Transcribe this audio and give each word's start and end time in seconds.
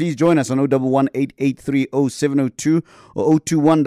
please 0.00 0.16
join 0.16 0.38
us 0.38 0.50
on 0.50 0.56
011 0.56 1.10
0702 2.08 2.82
or 3.14 3.38
021 3.38 3.82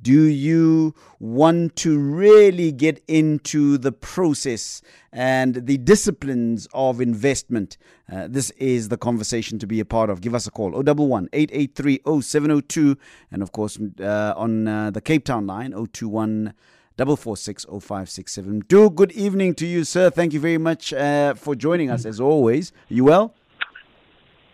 Do 0.00 0.22
you 0.22 0.94
want 1.18 1.74
to 1.74 1.98
really 1.98 2.70
get 2.70 3.02
into 3.08 3.76
the 3.76 3.90
process 3.90 4.80
and 5.12 5.66
the 5.66 5.78
disciplines 5.78 6.68
of 6.72 7.00
investment? 7.00 7.76
Uh, 8.12 8.28
this 8.30 8.50
is 8.50 8.90
the 8.90 8.96
conversation 8.96 9.58
to 9.58 9.66
be 9.66 9.80
a 9.80 9.84
part 9.84 10.08
of. 10.08 10.20
Give 10.20 10.36
us 10.36 10.46
a 10.46 10.52
call 10.52 10.70
011 10.70 11.30
0702 11.32 12.96
and 13.32 13.42
of 13.42 13.50
course 13.50 13.76
uh, 14.00 14.34
on 14.36 14.68
uh, 14.68 14.92
the 14.92 15.00
Cape 15.00 15.24
Town 15.24 15.48
line 15.48 15.72
021 15.72 16.54
double 16.96 17.16
four 17.16 17.36
six 17.36 17.66
oh 17.68 17.80
five 17.80 18.08
six 18.08 18.30
seven. 18.32 18.60
Do 18.68 18.88
good 18.88 19.10
evening 19.10 19.56
to 19.56 19.66
you, 19.66 19.82
sir. 19.82 20.10
Thank 20.10 20.32
you 20.32 20.38
very 20.38 20.58
much 20.58 20.92
uh, 20.92 21.34
for 21.34 21.56
joining 21.56 21.90
us 21.90 22.06
as 22.06 22.20
always. 22.20 22.70
You 22.88 23.02
well? 23.02 23.34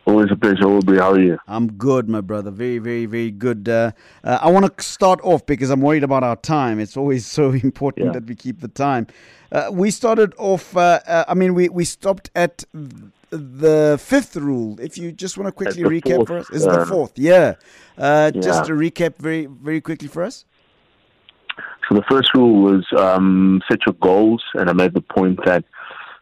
Always 0.07 0.31
a 0.31 0.37
pleasure, 0.37 0.65
Aubrey. 0.65 0.99
How 0.99 1.13
are 1.13 1.21
you? 1.21 1.39
I'm 1.47 1.73
good, 1.73 2.09
my 2.09 2.21
brother. 2.21 2.51
Very, 2.51 2.79
very, 2.79 3.07
very 3.07 3.31
good. 3.31 3.69
Uh, 3.69 3.93
uh, 4.25 4.39
I 4.41 4.51
want 4.51 4.77
to 4.77 4.85
start 4.85 5.21
off 5.23 5.45
because 5.45 5.71
I'm 5.71 5.83
worried 5.83 6.05
about 6.05 6.25
our 6.25 6.37
time. 6.37 6.81
It's 6.81 6.97
always 6.97 7.27
so 7.39 7.53
important 7.53 8.07
yeah. 8.07 8.13
that 8.13 8.27
we 8.27 8.35
keep 8.35 8.61
the 8.61 8.69
time. 8.69 9.07
Uh, 9.53 9.69
we 9.73 9.91
started 9.91 10.35
off. 10.39 10.77
Uh, 10.77 11.01
uh, 11.07 11.25
I 11.29 11.35
mean, 11.35 11.55
we 11.55 11.69
we 11.69 11.85
stopped 11.85 12.31
at 12.35 12.65
the 13.31 13.99
fifth 14.03 14.37
rule. 14.37 14.81
If 14.81 14.97
you 14.97 15.13
just 15.13 15.37
want 15.37 15.49
to 15.49 15.53
quickly 15.53 15.83
recap 15.83 16.17
fourth, 16.17 16.29
for 16.29 16.39
us, 16.39 16.51
is 16.51 16.65
the 16.65 16.87
fourth? 16.87 17.13
Yeah. 17.17 17.55
yeah. 17.99 18.31
Just 18.31 18.65
to 18.67 18.73
recap 18.73 19.17
very, 19.19 19.47
very 19.47 19.81
quickly 19.81 20.09
for 20.09 20.23
us. 20.23 20.45
So 21.89 21.97
the 21.97 22.03
first 22.09 22.33
rule 22.35 22.63
was 22.63 22.87
um, 22.97 23.61
set 23.69 23.81
your 23.85 23.95
goals, 23.95 24.43
and 24.55 24.71
I 24.71 24.73
made 24.73 24.95
the 24.95 25.01
point 25.01 25.41
that 25.45 25.65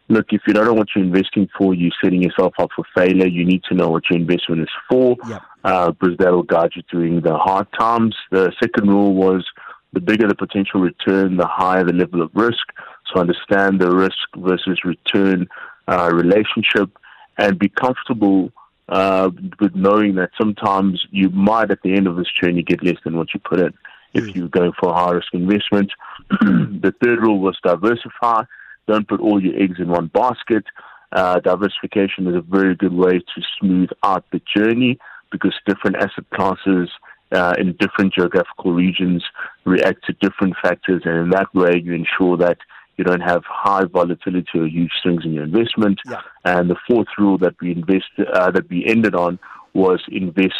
look, 0.09 0.27
if 0.31 0.41
you 0.47 0.53
don't 0.53 0.65
know 0.65 0.73
what 0.73 0.89
you're 0.95 1.05
investing 1.05 1.47
for, 1.57 1.73
you're 1.73 1.91
setting 2.03 2.21
yourself 2.21 2.53
up 2.59 2.69
for 2.75 2.83
failure. 2.95 3.27
You 3.27 3.45
need 3.45 3.63
to 3.65 3.75
know 3.75 3.89
what 3.89 4.03
your 4.09 4.19
investment 4.19 4.61
is 4.61 4.69
for, 4.89 5.15
yep. 5.27 5.41
uh, 5.63 5.91
because 5.91 6.17
that 6.17 6.31
will 6.31 6.43
guide 6.43 6.71
you 6.75 6.81
during 6.91 7.21
the 7.21 7.37
hard 7.37 7.67
times. 7.79 8.15
The 8.31 8.51
second 8.61 8.89
rule 8.89 9.13
was 9.13 9.45
the 9.93 10.01
bigger 10.01 10.27
the 10.27 10.35
potential 10.35 10.81
return, 10.81 11.37
the 11.37 11.47
higher 11.47 11.83
the 11.83 11.93
level 11.93 12.21
of 12.21 12.31
risk. 12.33 12.65
So 13.07 13.19
understand 13.19 13.79
the 13.79 13.95
risk 13.95 14.17
versus 14.35 14.83
return 14.83 15.47
uh, 15.87 16.09
relationship, 16.11 16.89
and 17.37 17.57
be 17.57 17.69
comfortable 17.69 18.51
uh, 18.89 19.29
with 19.59 19.75
knowing 19.75 20.15
that 20.15 20.31
sometimes 20.39 21.05
you 21.11 21.29
might, 21.29 21.71
at 21.71 21.81
the 21.83 21.93
end 21.93 22.07
of 22.07 22.15
this 22.15 22.31
journey, 22.31 22.63
get 22.63 22.83
less 22.83 22.97
than 23.03 23.15
what 23.15 23.33
you 23.33 23.39
put 23.39 23.59
in 23.59 23.73
if 24.13 24.23
mm. 24.23 24.35
you're 24.35 24.47
going 24.49 24.71
for 24.79 24.89
a 24.89 24.93
high 24.93 25.11
risk 25.11 25.33
investment. 25.33 25.91
the 26.29 26.93
third 27.01 27.19
rule 27.21 27.39
was 27.39 27.57
diversify. 27.63 28.43
Don't 28.89 29.07
put 29.07 29.21
all 29.21 29.39
your 29.41 29.55
eggs 29.61 29.77
in 29.79 29.89
one 29.89 30.07
basket. 30.07 30.65
Uh, 31.11 31.39
diversification 31.39 32.27
is 32.27 32.35
a 32.35 32.41
very 32.41 32.75
good 32.75 32.93
way 32.93 33.19
to 33.19 33.41
smooth 33.59 33.89
out 34.03 34.25
the 34.31 34.41
journey 34.55 34.97
because 35.31 35.53
different 35.67 35.95
asset 35.97 36.27
classes 36.33 36.89
uh, 37.31 37.53
in 37.59 37.75
different 37.79 38.13
geographical 38.13 38.73
regions 38.73 39.23
react 39.63 40.03
to 40.05 40.13
different 40.13 40.55
factors, 40.63 41.03
and 41.05 41.15
in 41.23 41.29
that 41.29 41.53
way, 41.53 41.79
you 41.83 41.93
ensure 41.93 42.35
that 42.37 42.57
you 42.97 43.03
don't 43.03 43.21
have 43.21 43.43
high 43.45 43.85
volatility 43.85 44.55
or 44.55 44.65
huge 44.65 44.91
swings 45.01 45.23
in 45.23 45.33
your 45.33 45.43
investment. 45.43 45.99
Yeah. 46.09 46.21
And 46.45 46.69
the 46.69 46.75
fourth 46.87 47.07
rule 47.17 47.37
that 47.37 47.55
we 47.61 47.71
invest 47.71 48.11
uh, 48.33 48.49
that 48.51 48.67
we 48.69 48.85
ended 48.85 49.13
on 49.13 49.37
was 49.73 50.01
invest 50.11 50.55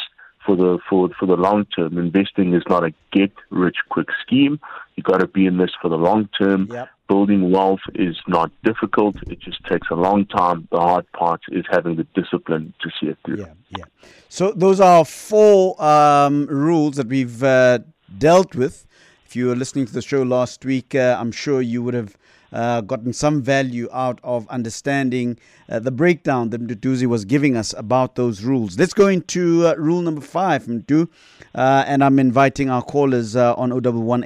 for 0.50 0.56
the 0.56 0.80
for 0.90 1.10
for 1.20 1.28
the 1.28 1.36
long 1.36 1.66
term. 1.66 1.98
Investing 1.98 2.54
is 2.54 2.64
not 2.68 2.84
a 2.84 2.92
get 3.12 3.32
rich 3.52 3.78
quick 3.90 4.08
scheme. 4.24 4.60
You 4.96 5.04
got 5.04 5.20
to 5.20 5.28
be 5.28 5.46
in 5.46 5.58
this 5.58 5.72
for 5.82 5.90
the 5.90 5.98
long 5.98 6.28
term. 6.38 6.68
Yep. 6.72 6.90
Building 7.08 7.52
wealth 7.52 7.86
is 7.96 8.16
not 8.28 8.52
difficult. 8.64 9.16
It 9.28 9.40
just 9.40 9.64
takes 9.66 9.88
a 9.90 9.96
long 9.96 10.26
time. 10.26 10.68
The 10.72 10.80
hard 10.80 11.12
part 11.12 11.42
is 11.50 11.66
having 11.70 11.96
the 11.96 12.08
discipline 12.16 12.74
to 12.82 12.90
see 13.00 13.08
it 13.08 13.18
through. 13.26 13.46
Yeah, 13.46 13.54
yeah. 13.78 13.86
So 14.30 14.52
those 14.52 14.80
are 14.80 15.06
four 15.06 15.82
um, 15.84 16.46
rules 16.48 16.98
that 16.98 17.08
we've 17.08 17.44
uh, 17.44 17.80
dealt 18.18 18.56
with. 18.56 18.86
If 19.26 19.36
you 19.36 19.48
were 19.48 19.56
listening 19.56 19.86
to 19.86 19.94
the 19.94 20.02
show 20.02 20.24
last 20.24 20.66
week, 20.66 20.96
uh, 20.96 21.18
I'm 21.20 21.32
sure 21.32 21.62
you 21.62 21.82
would 21.84 21.94
have 21.94 22.16
uh, 22.52 22.82
gotten 22.82 23.14
some 23.14 23.42
value 23.42 23.88
out 23.92 24.20
of 24.24 24.48
understanding 24.50 25.38
uh, 25.70 25.80
the 25.80 25.92
breakdown 25.92 26.50
that 26.50 26.62
Mduduzi 26.66 27.06
was 27.06 27.26
giving 27.26 27.56
us 27.56 27.74
about 27.78 28.16
those 28.16 28.44
rules. 28.44 28.78
Let's 28.78 28.94
go 28.94 29.08
into 29.08 29.68
uh, 29.68 29.76
rule 29.76 30.02
number 30.02 30.22
five, 30.22 30.66
Mdu. 30.66 31.08
Uh, 31.56 31.84
and 31.88 32.04
I'm 32.04 32.20
inviting 32.20 32.70
our 32.70 32.82
callers 32.82 33.36
uh, 33.36 33.54
on 33.56 33.72
011 33.72 34.22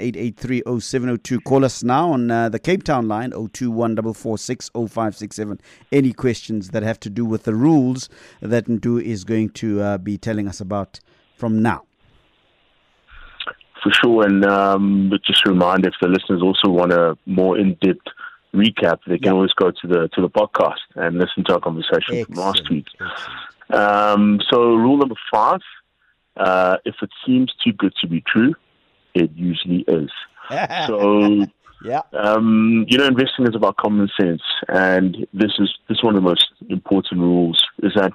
Call 1.45 1.65
us 1.65 1.83
now 1.83 2.11
on 2.11 2.31
uh, 2.31 2.49
the 2.49 2.59
Cape 2.59 2.83
Town 2.83 3.07
line 3.07 3.31
021 3.31 3.97
Any 5.91 6.13
questions 6.13 6.69
that 6.69 6.83
have 6.83 6.99
to 6.99 7.09
do 7.09 7.25
with 7.25 7.43
the 7.43 7.55
rules 7.55 8.09
that 8.41 8.65
Mdu 8.65 9.01
is 9.01 9.23
going 9.23 9.49
to 9.51 9.97
be 9.99 10.17
telling 10.17 10.47
us 10.47 10.59
about 10.59 10.99
from 11.37 11.61
now 11.61 11.83
for 13.83 13.91
sure. 13.91 14.25
And 14.25 14.45
um, 14.45 15.11
just 15.25 15.45
a 15.45 15.49
reminder, 15.49 15.89
if 15.89 15.95
the 16.01 16.07
listeners 16.07 16.41
also 16.41 16.69
want 16.69 16.93
a 16.93 17.17
more 17.25 17.57
in-depth 17.57 18.07
recap, 18.55 18.99
they 19.07 19.19
can 19.19 19.33
always 19.33 19.53
go 19.53 19.71
to 19.71 19.87
the 19.87 20.09
to 20.13 20.21
the 20.21 20.29
podcast 20.29 20.79
and 20.95 21.17
listen 21.17 21.43
to 21.45 21.53
our 21.53 21.59
conversation 21.59 22.15
Excellent. 22.15 22.27
from 22.27 22.35
last 22.37 22.69
week. 22.69 22.87
Um, 23.69 24.39
so, 24.49 24.75
rule 24.75 24.97
number 24.97 25.15
five: 25.31 25.61
uh, 26.37 26.77
if 26.85 26.95
it 27.01 27.09
seems 27.25 27.53
too 27.63 27.73
good 27.73 27.93
to 28.01 28.07
be 28.07 28.23
true, 28.25 28.53
it 29.13 29.31
usually 29.35 29.85
is. 29.87 30.09
so. 30.87 31.45
Yeah. 31.85 32.03
Um, 32.13 32.85
you 32.87 32.97
know, 32.97 33.05
investing 33.07 33.45
is 33.45 33.55
about 33.55 33.75
common 33.75 34.07
sense, 34.17 34.41
and 34.69 35.27
this 35.33 35.51
is 35.59 35.69
this 35.89 35.97
is 35.97 36.03
one 36.03 36.15
of 36.15 36.23
the 36.23 36.29
most 36.29 36.47
important 36.69 37.19
rules. 37.19 37.61
Is 37.79 37.91
that 37.95 38.13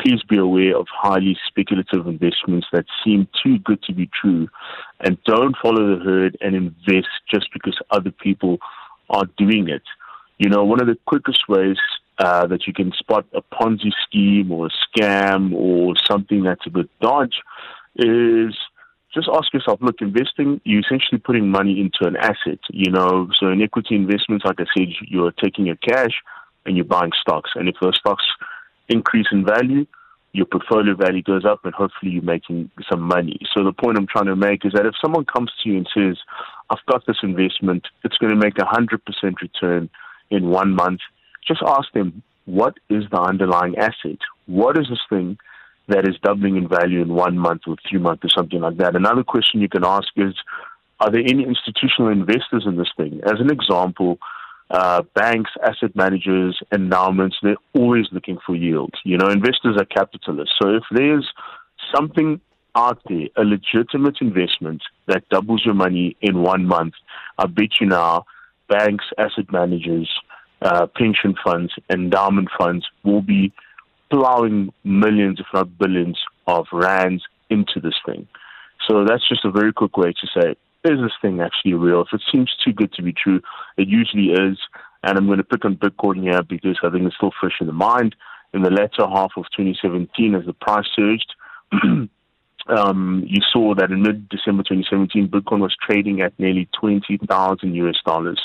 please 0.00 0.22
be 0.28 0.38
aware 0.38 0.76
of 0.76 0.86
highly 0.90 1.36
speculative 1.46 2.06
investments 2.06 2.66
that 2.72 2.86
seem 3.04 3.28
too 3.42 3.58
good 3.58 3.82
to 3.82 3.92
be 3.92 4.08
true 4.20 4.48
and 5.00 5.22
don't 5.24 5.56
follow 5.62 5.96
the 5.96 6.04
herd 6.04 6.36
and 6.40 6.54
invest 6.54 7.08
just 7.30 7.48
because 7.52 7.78
other 7.90 8.10
people 8.10 8.58
are 9.10 9.26
doing 9.36 9.68
it. 9.68 9.82
You 10.38 10.48
know, 10.48 10.64
one 10.64 10.80
of 10.80 10.86
the 10.86 10.96
quickest 11.06 11.48
ways 11.48 11.76
uh, 12.18 12.46
that 12.46 12.66
you 12.66 12.72
can 12.72 12.92
spot 12.92 13.26
a 13.34 13.42
Ponzi 13.42 13.90
scheme 14.06 14.50
or 14.52 14.66
a 14.66 14.98
scam 14.98 15.52
or 15.52 15.94
something 16.10 16.42
that's 16.42 16.66
a 16.66 16.70
bit 16.70 16.88
dodge 17.00 17.40
is 17.96 18.56
just 19.12 19.28
ask 19.34 19.52
yourself, 19.52 19.80
look, 19.82 19.96
investing, 20.00 20.60
you're 20.64 20.80
essentially 20.80 21.18
putting 21.18 21.48
money 21.48 21.80
into 21.80 22.06
an 22.06 22.16
asset, 22.16 22.60
you 22.70 22.90
know. 22.90 23.28
So 23.38 23.48
in 23.48 23.60
equity 23.60 23.96
investments, 23.96 24.44
like 24.44 24.60
I 24.60 24.64
said, 24.76 24.88
you're 25.08 25.32
taking 25.32 25.66
your 25.66 25.76
cash 25.76 26.22
and 26.64 26.76
you're 26.76 26.84
buying 26.84 27.10
stocks. 27.20 27.50
And 27.54 27.68
if 27.68 27.74
those 27.80 27.96
stocks 27.98 28.24
increase 28.90 29.26
in 29.32 29.44
value, 29.44 29.86
your 30.32 30.46
portfolio 30.46 30.94
value 30.94 31.22
goes 31.22 31.44
up 31.44 31.64
and 31.64 31.74
hopefully 31.74 32.12
you're 32.12 32.22
making 32.22 32.70
some 32.88 33.00
money. 33.00 33.38
So 33.54 33.64
the 33.64 33.72
point 33.72 33.98
I'm 33.98 34.06
trying 34.06 34.26
to 34.26 34.36
make 34.36 34.64
is 34.64 34.72
that 34.74 34.86
if 34.86 34.94
someone 35.00 35.24
comes 35.24 35.50
to 35.62 35.68
you 35.68 35.78
and 35.78 35.88
says, 35.92 36.18
I've 36.70 36.84
got 36.86 37.06
this 37.06 37.18
investment, 37.22 37.86
it's 38.04 38.16
going 38.18 38.30
to 38.30 38.36
make 38.36 38.58
a 38.58 38.62
100% 38.62 39.00
return 39.40 39.90
in 40.30 40.50
one 40.50 40.74
month, 40.74 41.00
just 41.46 41.62
ask 41.66 41.90
them, 41.92 42.22
what 42.44 42.74
is 42.88 43.04
the 43.10 43.20
underlying 43.20 43.76
asset? 43.76 44.18
What 44.46 44.78
is 44.78 44.86
this 44.88 45.00
thing 45.08 45.38
that 45.88 46.08
is 46.08 46.16
doubling 46.22 46.56
in 46.56 46.68
value 46.68 47.02
in 47.02 47.14
one 47.14 47.36
month 47.36 47.62
or 47.66 47.76
three 47.88 47.98
months 47.98 48.24
or 48.24 48.28
something 48.28 48.60
like 48.60 48.76
that? 48.76 48.94
Another 48.94 49.24
question 49.24 49.60
you 49.60 49.68
can 49.68 49.84
ask 49.84 50.08
is, 50.16 50.34
are 51.00 51.10
there 51.10 51.20
any 51.20 51.44
institutional 51.44 52.10
investors 52.10 52.64
in 52.66 52.76
this 52.76 52.90
thing? 52.96 53.20
As 53.24 53.40
an 53.40 53.50
example, 53.50 54.18
uh, 54.70 55.02
banks, 55.14 55.50
asset 55.64 55.94
managers, 55.96 56.58
endowments, 56.72 57.36
they're 57.42 57.56
always 57.74 58.06
looking 58.12 58.38
for 58.46 58.54
yield. 58.54 58.94
You 59.04 59.18
know, 59.18 59.28
investors 59.28 59.76
are 59.78 59.84
capitalists. 59.84 60.54
So 60.62 60.76
if 60.76 60.84
there's 60.92 61.28
something 61.94 62.40
out 62.76 63.00
there, 63.08 63.26
a 63.36 63.42
legitimate 63.42 64.18
investment 64.20 64.82
that 65.08 65.28
doubles 65.28 65.62
your 65.64 65.74
money 65.74 66.16
in 66.20 66.42
one 66.42 66.66
month, 66.66 66.94
I 67.36 67.46
bet 67.46 67.80
you 67.80 67.88
now 67.88 68.26
banks, 68.68 69.04
asset 69.18 69.50
managers, 69.50 70.08
uh, 70.62 70.86
pension 70.86 71.34
funds, 71.44 71.72
endowment 71.90 72.48
funds 72.56 72.86
will 73.02 73.22
be 73.22 73.52
plowing 74.12 74.72
millions, 74.84 75.40
if 75.40 75.46
not 75.52 75.78
billions, 75.78 76.18
of 76.46 76.66
rands 76.72 77.24
into 77.48 77.80
this 77.82 77.94
thing. 78.06 78.28
So 78.88 79.04
that's 79.04 79.28
just 79.28 79.44
a 79.44 79.50
very 79.50 79.72
quick 79.72 79.96
way 79.96 80.12
to 80.12 80.26
say 80.40 80.54
is 80.84 80.98
this 81.02 81.12
thing 81.20 81.40
actually 81.40 81.74
real? 81.74 82.02
If 82.02 82.08
it 82.12 82.22
seems 82.32 82.50
too 82.64 82.72
good 82.72 82.92
to 82.94 83.02
be 83.02 83.12
true, 83.12 83.40
it 83.76 83.88
usually 83.88 84.32
is. 84.32 84.58
And 85.02 85.16
I'm 85.16 85.26
going 85.26 85.38
to 85.38 85.44
pick 85.44 85.64
on 85.64 85.76
Bitcoin 85.76 86.22
here 86.22 86.42
because 86.42 86.78
I 86.82 86.90
think 86.90 87.04
it's 87.06 87.16
still 87.16 87.32
fresh 87.40 87.54
in 87.60 87.66
the 87.66 87.72
mind. 87.72 88.14
In 88.52 88.62
the 88.62 88.70
latter 88.70 89.06
half 89.08 89.32
of 89.36 89.44
2017, 89.56 90.34
as 90.34 90.44
the 90.44 90.52
price 90.52 90.86
surged, 90.94 91.34
um, 92.66 93.24
you 93.26 93.40
saw 93.52 93.74
that 93.74 93.90
in 93.90 94.02
mid 94.02 94.28
December 94.28 94.62
2017, 94.62 95.28
Bitcoin 95.28 95.60
was 95.60 95.74
trading 95.80 96.20
at 96.20 96.38
nearly 96.38 96.68
20,000 96.78 97.74
US 97.74 97.96
dollars. 98.04 98.40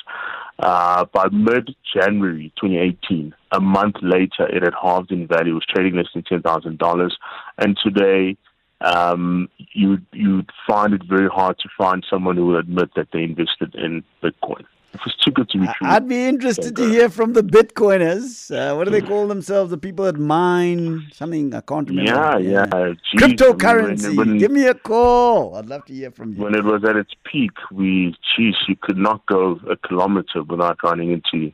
Uh, 0.58 1.06
by 1.12 1.28
mid 1.32 1.76
January 1.94 2.54
2018, 2.62 3.34
a 3.52 3.60
month 3.60 3.96
later, 4.02 4.48
it 4.48 4.64
had 4.64 4.74
halved 4.82 5.12
in 5.12 5.28
value, 5.28 5.54
was 5.54 5.66
trading 5.68 5.96
less 5.96 6.08
than 6.14 6.24
$10,000. 6.24 7.12
And 7.58 7.78
today, 7.84 8.38
um, 8.82 9.50
you 9.74 9.98
you'd 10.14 10.50
find 10.68 10.94
it 10.94 11.02
very 11.04 11.28
hard 11.28 11.58
to 11.60 11.70
find 11.78 12.06
someone 12.10 12.38
who 12.38 12.48
will 12.48 12.60
admit 12.60 12.92
that 12.96 13.08
they 13.12 13.24
invested 13.24 13.76
in 13.76 14.04
Bitcoin. 14.24 14.66
If 14.96 15.02
it's 15.06 15.18
too 15.18 15.32
good 15.32 15.50
to 15.50 15.58
be 15.60 15.66
true. 15.66 15.88
I'd 15.88 16.08
be 16.08 16.26
interested 16.26 16.74
to 16.78 16.88
hear 16.90 17.10
from 17.10 17.34
the 17.34 17.42
Bitcoiners. 17.42 18.50
Uh, 18.50 18.76
what 18.76 18.86
do 18.86 18.92
they 18.92 19.02
call 19.02 19.28
themselves? 19.28 19.70
The 19.70 19.78
people 19.78 20.06
that 20.06 20.18
mine 20.18 21.08
something 21.12 21.54
I 21.54 21.60
can't 21.60 21.90
remember. 21.90 22.12
Yeah, 22.12 22.38
yeah. 22.38 22.66
yeah. 22.72 22.94
Cryptocurrency. 23.20 24.06
I 24.06 24.08
mean, 24.10 24.16
when, 24.16 24.38
Give 24.38 24.52
me 24.52 24.68
a 24.68 24.74
call. 24.74 25.56
I'd 25.56 25.66
love 25.66 25.84
to 25.88 25.94
hear 25.94 26.12
from 26.12 26.34
you. 26.34 26.42
When 26.42 26.56
it 26.56 26.64
was 26.64 26.86
at 26.86 26.96
its 26.96 27.12
peak, 27.26 27.52
we, 27.72 28.16
geez, 28.38 28.56
you 28.70 28.78
could 28.82 28.98
not 28.98 29.26
go 29.26 29.60
a 29.70 29.76
kilometer 29.76 30.44
without 30.44 30.82
running 30.82 31.12
into 31.12 31.52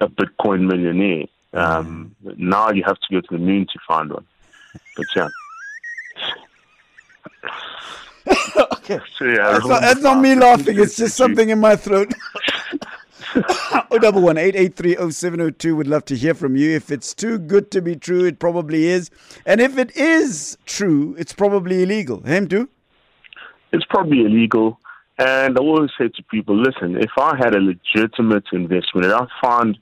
a 0.00 0.08
Bitcoin 0.08 0.66
millionaire. 0.66 1.24
Um, 1.54 2.14
mm. 2.22 2.38
Now 2.38 2.70
you 2.72 2.84
have 2.84 2.98
to 3.00 3.06
go 3.10 3.20
to 3.22 3.28
the 3.30 3.38
moon 3.38 3.66
to 3.72 3.78
find 3.88 4.12
one. 4.12 4.26
But 4.98 5.06
yeah. 5.16 5.28
okay. 8.72 9.00
So, 9.18 9.24
yeah, 9.24 9.52
that's, 9.52 9.66
not, 9.66 9.80
that's 9.80 10.00
not 10.02 10.20
me 10.20 10.34
laughing. 10.46 10.78
It's 10.78 10.96
just 10.96 11.16
something 11.16 11.48
in 11.48 11.58
my 11.58 11.76
throat. 11.76 12.12
Double 14.00 14.22
one 14.22 14.38
eight 14.38 14.54
eight 14.56 14.76
three 14.76 14.96
oh 14.96 15.10
seven 15.10 15.40
oh 15.40 15.50
two 15.50 15.74
would 15.76 15.86
love 15.86 16.04
to 16.06 16.16
hear 16.16 16.34
from 16.34 16.56
you. 16.56 16.74
If 16.74 16.90
it's 16.90 17.14
too 17.14 17.38
good 17.38 17.70
to 17.72 17.82
be 17.82 17.96
true, 17.96 18.24
it 18.24 18.38
probably 18.38 18.86
is. 18.86 19.10
And 19.44 19.60
if 19.60 19.78
it 19.78 19.96
is 19.96 20.56
true, 20.66 21.14
it's 21.18 21.32
probably 21.32 21.82
illegal. 21.82 22.20
Him 22.20 22.48
too? 22.48 22.68
It's 23.72 23.84
probably 23.86 24.20
illegal. 24.20 24.78
And 25.18 25.58
I 25.58 25.60
always 25.60 25.90
say 25.98 26.08
to 26.08 26.22
people, 26.30 26.56
listen, 26.56 26.96
if 26.96 27.10
I 27.18 27.36
had 27.36 27.54
a 27.54 27.60
legitimate 27.60 28.44
investment 28.52 29.06
and 29.06 29.14
I 29.14 29.26
found 29.42 29.78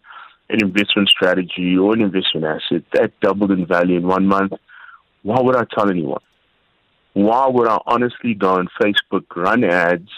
an 0.49 0.63
investment 0.63 1.09
strategy 1.09 1.77
or 1.77 1.95
an 1.95 2.01
investment 2.01 2.47
asset 2.47 2.83
that 2.93 3.19
doubled 3.21 3.51
in 3.51 3.67
value 3.67 3.97
in 3.97 4.07
one 4.07 4.27
month, 4.27 4.53
why 5.23 5.41
would 5.41 5.57
I 5.57 5.65
tell 5.75 5.91
anyone? 5.91 6.23
Why 7.15 7.49
would 7.49 7.69
I 7.69 7.79
honestly 7.87 8.35
go 8.35 8.55
on 8.55 8.69
Facebook, 8.81 9.25
run 9.35 9.65
ads, 9.65 10.11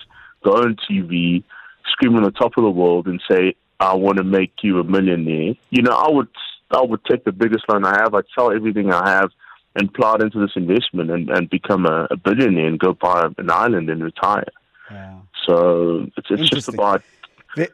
go 0.45 0.53
on 0.53 0.77
TV, 0.91 1.45
scream 1.91 2.17
on 2.17 2.23
the 2.23 2.31
top 2.31 2.57
of 2.57 2.65
the 2.65 2.71
world 2.71 3.07
and 3.07 3.21
say, 3.31 3.55
I 3.81 3.95
want 3.95 4.19
to 4.19 4.25
make 4.25 4.53
you 4.63 4.79
a 4.81 4.85
millionaire? 4.85 5.55
You 5.71 5.83
know, 5.83 5.93
I 5.93 6.11
would 6.11 6.29
I 6.71 6.83
would 6.83 7.05
take 7.05 7.25
the 7.25 7.33
biggest 7.33 7.65
loan 7.69 7.85
I 7.85 8.01
have, 8.01 8.15
I'd 8.15 8.25
sell 8.35 8.51
everything 8.51 8.93
I 8.93 9.09
have 9.09 9.31
and 9.77 9.93
plow 9.93 10.15
into 10.15 10.41
this 10.41 10.53
investment 10.57 11.11
and, 11.11 11.31
and 11.31 11.49
become 11.51 11.87
a, 11.87 12.09
a 12.11 12.17
billionaire 12.17 12.67
and 12.67 12.79
go 12.79 12.95
buy 12.95 13.29
an 13.37 13.51
island 13.51 13.91
and 13.91 14.03
retire. 14.03 14.49
Yeah. 14.91 15.19
So 15.47 16.09
it's, 16.17 16.29
it's 16.31 16.51
just 16.51 16.69
about 16.69 17.03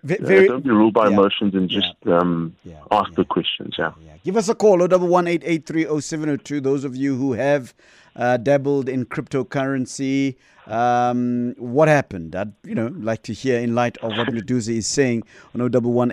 very, 0.02 0.48
don't 0.48 0.64
be 0.64 0.70
ruled 0.70 0.94
by 0.94 1.08
yeah. 1.08 1.14
emotions 1.14 1.54
and 1.54 1.68
just 1.68 1.94
yeah. 2.04 2.18
Um, 2.18 2.56
yeah. 2.64 2.80
ask 2.90 3.12
the 3.14 3.24
questions. 3.24 3.74
Yeah. 3.78 3.92
Give 4.24 4.36
us 4.36 4.48
a 4.48 4.54
call, 4.54 4.80
011 4.80 5.40
Those 6.62 6.84
of 6.84 6.96
you 6.96 7.16
who 7.16 7.32
have 7.32 7.74
uh, 8.14 8.36
dabbled 8.36 8.88
in 8.88 9.04
cryptocurrency, 9.06 10.36
um, 10.66 11.54
what 11.58 11.88
happened? 11.88 12.36
I'd 12.36 12.52
you 12.64 12.76
know 12.76 12.86
like 12.96 13.22
to 13.24 13.32
hear 13.32 13.58
in 13.58 13.74
light 13.74 13.98
of 13.98 14.12
what 14.16 14.28
Mduduzi 14.28 14.76
is 14.76 14.86
saying 14.86 15.24
on 15.54 15.60
011 15.60 16.12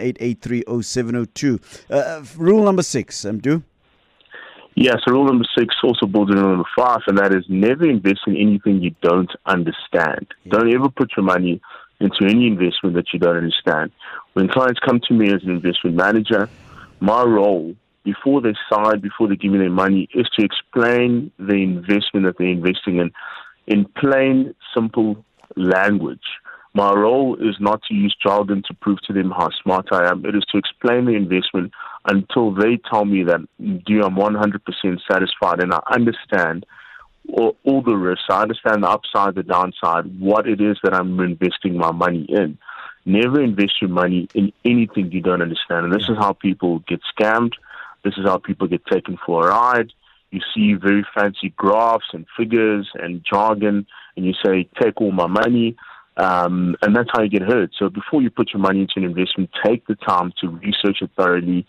uh, 1.89 2.24
Rule 2.38 2.63
number 2.63 2.83
six, 2.83 3.25
um, 3.25 3.38
do. 3.39 3.63
Yeah, 4.75 4.94
so 5.06 5.12
rule 5.12 5.25
number 5.25 5.45
six 5.57 5.75
also 5.83 6.06
builds 6.06 6.31
on 6.31 6.38
number 6.38 6.69
five, 6.75 7.01
and 7.07 7.18
that 7.18 7.33
is 7.33 7.44
never 7.50 7.83
invest 7.89 8.21
in 8.27 8.38
anything 8.38 8.81
you 8.81 8.95
don't 9.01 9.30
understand. 9.45 10.27
Don't 10.48 10.74
ever 10.74 10.89
put 10.89 11.12
your 11.18 11.25
money 11.25 11.60
into 12.00 12.25
any 12.25 12.48
investment 12.48 12.96
that 12.96 13.13
you 13.13 13.19
don't 13.19 13.38
understand. 13.38 13.92
When 14.34 14.48
clients 14.48 14.80
come 14.80 15.00
to 15.07 15.13
me 15.13 15.31
as 15.34 15.44
an 15.44 15.51
investment 15.51 15.96
manager, 15.96 16.50
my 17.00 17.24
role 17.24 17.75
before 18.04 18.42
they 18.42 18.54
sign, 18.72 19.00
before 19.01 19.28
they 19.28 19.36
give 19.36 19.51
me 19.51 19.60
their 19.60 19.69
money, 19.69 20.07
is 20.13 20.28
to 20.38 20.44
explain 20.44 21.31
the 21.38 21.56
investment 21.56 22.25
that 22.25 22.36
they're 22.38 22.48
investing 22.48 22.98
in 22.98 23.12
in 23.68 23.86
plain, 23.98 24.56
simple 24.74 25.24
language. 25.56 26.24
My 26.74 26.92
role 26.94 27.36
is 27.36 27.56
not 27.60 27.81
to 27.84 27.94
use 27.94 28.16
jargon 28.22 28.63
to 28.68 28.74
prove 28.75 29.00
to 29.07 29.13
them 29.13 29.31
how 29.31 29.50
smart 29.62 29.88
I 29.92 30.10
am. 30.10 30.25
It 30.25 30.36
is 30.36 30.44
to 30.52 30.57
explain 30.57 31.06
the 31.06 31.16
investment 31.16 31.72
until 32.06 32.54
they 32.54 32.80
tell 32.92 33.06
me 33.06 33.24
that, 33.24 33.42
do 33.86 34.02
I'm 34.04 34.16
100% 34.16 35.00
satisfied 35.10 35.62
and 35.62 35.74
I 35.74 35.81
understand 35.92 36.66
all, 37.34 37.56
all 37.64 37.81
the 37.81 37.96
risks. 37.96 38.26
I 38.30 38.42
understand 38.42 38.84
the 38.84 38.90
upside, 38.90 39.36
the 39.36 39.44
downside, 39.44 40.20
what 40.20 40.48
it 40.48 40.62
is 40.62 40.78
that 40.84 40.94
I'm 40.94 41.20
investing 41.20 41.78
my 41.78 41.92
money 41.92 42.26
in. 42.30 42.58
Never 43.06 43.42
invest 43.42 43.81
your 43.81 43.90
money 43.90 44.28
in 44.34 44.52
anything 44.66 45.12
you 45.12 45.22
don't 45.22 45.42
understand. 45.42 45.86
And 45.86 45.94
this 45.94 46.10
is 46.10 46.18
how 46.18 46.34
people 46.34 46.80
get 46.80 47.02
scammed. 47.18 47.54
This 48.04 48.14
is 48.18 48.26
how 48.26 48.38
people 48.38 48.68
get 48.68 48.86
taken 48.86 49.18
for 49.26 49.46
a 49.46 49.50
ride. 49.50 49.92
You 50.31 50.42
see 50.54 50.74
very 50.74 51.06
fancy 51.16 51.54
graphs 51.58 52.06
and 52.14 52.26
figures 52.38 52.90
and 52.94 53.24
jargon, 53.24 53.88
and 54.16 54.26
you 54.26 54.34
say, 54.46 54.70
take 54.80 55.02
all 55.02 55.12
my 55.12 55.28
money. 55.28 55.76
Um, 56.18 56.76
and 56.82 56.96
that's 56.96 57.10
how 57.14 57.22
you 57.24 57.30
get 57.30 57.44
hurt. 57.44 57.72
So 57.80 57.90
before 57.90 58.22
you 58.22 58.30
put 58.30 58.52
your 58.54 58.62
money 58.62 58.82
into 58.82 58.94
an 58.98 59.04
investment, 59.04 59.50
take 59.66 59.88
the 59.88 59.96
time 59.96 60.34
to 60.42 60.50
research 60.50 60.98
it 61.02 61.12
thoroughly 61.18 61.66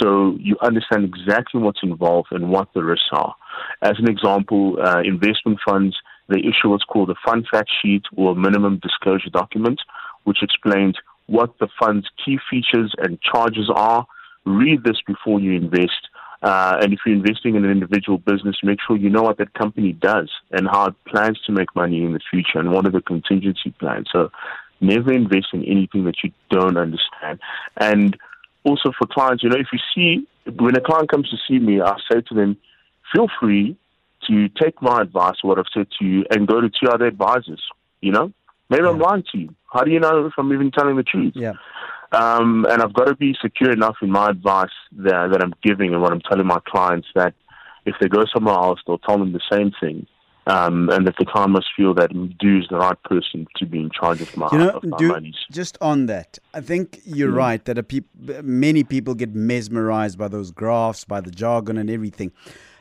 so 0.00 0.36
you 0.40 0.56
understand 0.62 1.04
exactly 1.04 1.60
what's 1.60 1.80
involved 1.82 2.28
and 2.30 2.48
what 2.48 2.68
the 2.74 2.82
risks 2.82 3.08
are. 3.12 3.34
As 3.82 3.94
an 3.98 4.08
example, 4.08 4.78
uh, 4.82 5.00
investment 5.04 5.58
funds, 5.66 5.96
they 6.28 6.38
issue 6.38 6.70
what's 6.70 6.84
called 6.84 7.10
a 7.10 7.14
fund 7.26 7.46
fact 7.50 7.70
sheet 7.82 8.04
or 8.16 8.34
minimum 8.34 8.80
disclosure 8.82 9.30
document, 9.30 9.80
which 10.24 10.42
explains 10.42 10.96
what 11.26 11.58
the 11.60 11.68
fund's 11.78 12.06
key 12.24 12.38
features 12.50 12.94
and 12.98 13.20
charges 13.20 13.70
are. 13.74 14.06
Read 14.44 14.84
this 14.84 15.00
before 15.06 15.40
you 15.40 15.52
invest. 15.52 16.08
Uh, 16.42 16.78
and 16.80 16.92
if 16.92 16.98
you're 17.06 17.14
investing 17.14 17.54
in 17.54 17.64
an 17.64 17.70
individual 17.70 18.18
business, 18.18 18.56
make 18.64 18.78
sure 18.84 18.96
you 18.96 19.08
know 19.08 19.22
what 19.22 19.38
that 19.38 19.54
company 19.54 19.92
does 19.92 20.28
and 20.50 20.66
how 20.68 20.86
it 20.86 20.94
plans 21.06 21.38
to 21.46 21.52
make 21.52 21.74
money 21.76 22.02
in 22.02 22.12
the 22.12 22.20
future 22.30 22.58
and 22.58 22.72
what 22.72 22.84
are 22.84 22.90
the 22.90 23.00
contingency 23.00 23.70
plans. 23.78 24.08
So 24.12 24.30
never 24.80 25.12
invest 25.12 25.48
in 25.52 25.64
anything 25.64 26.04
that 26.04 26.16
you 26.24 26.32
don't 26.50 26.76
understand. 26.76 27.38
And 27.76 28.16
also 28.64 28.90
for 28.98 29.06
clients, 29.06 29.42
you 29.44 29.50
know, 29.50 29.56
if 29.56 29.68
you 29.72 29.78
see, 29.94 30.26
when 30.58 30.76
a 30.76 30.80
client 30.80 31.10
comes 31.10 31.30
to 31.30 31.36
see 31.48 31.60
me, 31.60 31.80
I 31.80 31.96
say 32.10 32.20
to 32.20 32.34
them, 32.34 32.56
feel 33.14 33.28
free 33.40 33.76
to 34.28 34.48
take 34.48 34.80
my 34.82 35.02
advice, 35.02 35.36
what 35.42 35.58
I've 35.58 35.64
said 35.72 35.86
to 35.98 36.04
you, 36.04 36.24
and 36.30 36.46
go 36.46 36.60
to 36.60 36.68
two 36.68 36.90
other 36.90 37.06
advisors. 37.06 37.62
You 38.00 38.12
know, 38.12 38.32
maybe 38.68 38.82
yeah. 38.82 38.90
I'm 38.90 38.98
lying 38.98 39.24
to 39.32 39.38
you. 39.38 39.54
How 39.72 39.84
do 39.84 39.90
you 39.90 40.00
know 40.00 40.26
if 40.26 40.32
I'm 40.36 40.52
even 40.52 40.70
telling 40.72 40.96
the 40.96 41.02
truth? 41.02 41.34
Yeah. 41.36 41.52
Um, 42.12 42.66
and 42.68 42.82
I've 42.82 42.92
got 42.92 43.06
to 43.06 43.16
be 43.16 43.34
secure 43.40 43.72
enough 43.72 43.96
in 44.02 44.10
my 44.10 44.28
advice 44.28 44.70
that, 44.98 45.30
that 45.32 45.42
I'm 45.42 45.54
giving 45.62 45.92
and 45.94 46.02
what 46.02 46.12
I'm 46.12 46.20
telling 46.20 46.46
my 46.46 46.60
clients 46.66 47.08
that 47.14 47.34
if 47.86 47.94
they 48.00 48.08
go 48.08 48.24
somewhere 48.32 48.54
else, 48.54 48.80
they'll 48.86 48.98
tell 48.98 49.18
them 49.18 49.32
the 49.32 49.40
same 49.50 49.72
thing. 49.80 50.06
Um, 50.44 50.90
and 50.90 51.06
that 51.06 51.14
the 51.20 51.24
client 51.24 51.52
must 51.52 51.68
feel 51.76 51.94
that 51.94 52.10
Do 52.10 52.58
is 52.58 52.66
the 52.68 52.76
right 52.76 53.00
person 53.04 53.46
to 53.58 53.64
be 53.64 53.78
in 53.78 53.90
charge 53.90 54.20
of 54.20 54.36
my, 54.36 54.48
you 54.50 54.58
know, 54.58 54.70
of 54.70 54.82
my 54.82 54.96
do, 54.98 55.08
monies. 55.08 55.36
Just 55.52 55.78
on 55.80 56.06
that, 56.06 56.36
I 56.52 56.60
think 56.60 57.00
you're 57.04 57.30
mm. 57.30 57.36
right 57.36 57.64
that 57.64 57.86
peop- 57.86 58.08
many 58.42 58.82
people 58.82 59.14
get 59.14 59.36
mesmerized 59.36 60.18
by 60.18 60.26
those 60.26 60.50
graphs, 60.50 61.04
by 61.04 61.20
the 61.20 61.30
jargon 61.30 61.78
and 61.78 61.88
everything. 61.88 62.32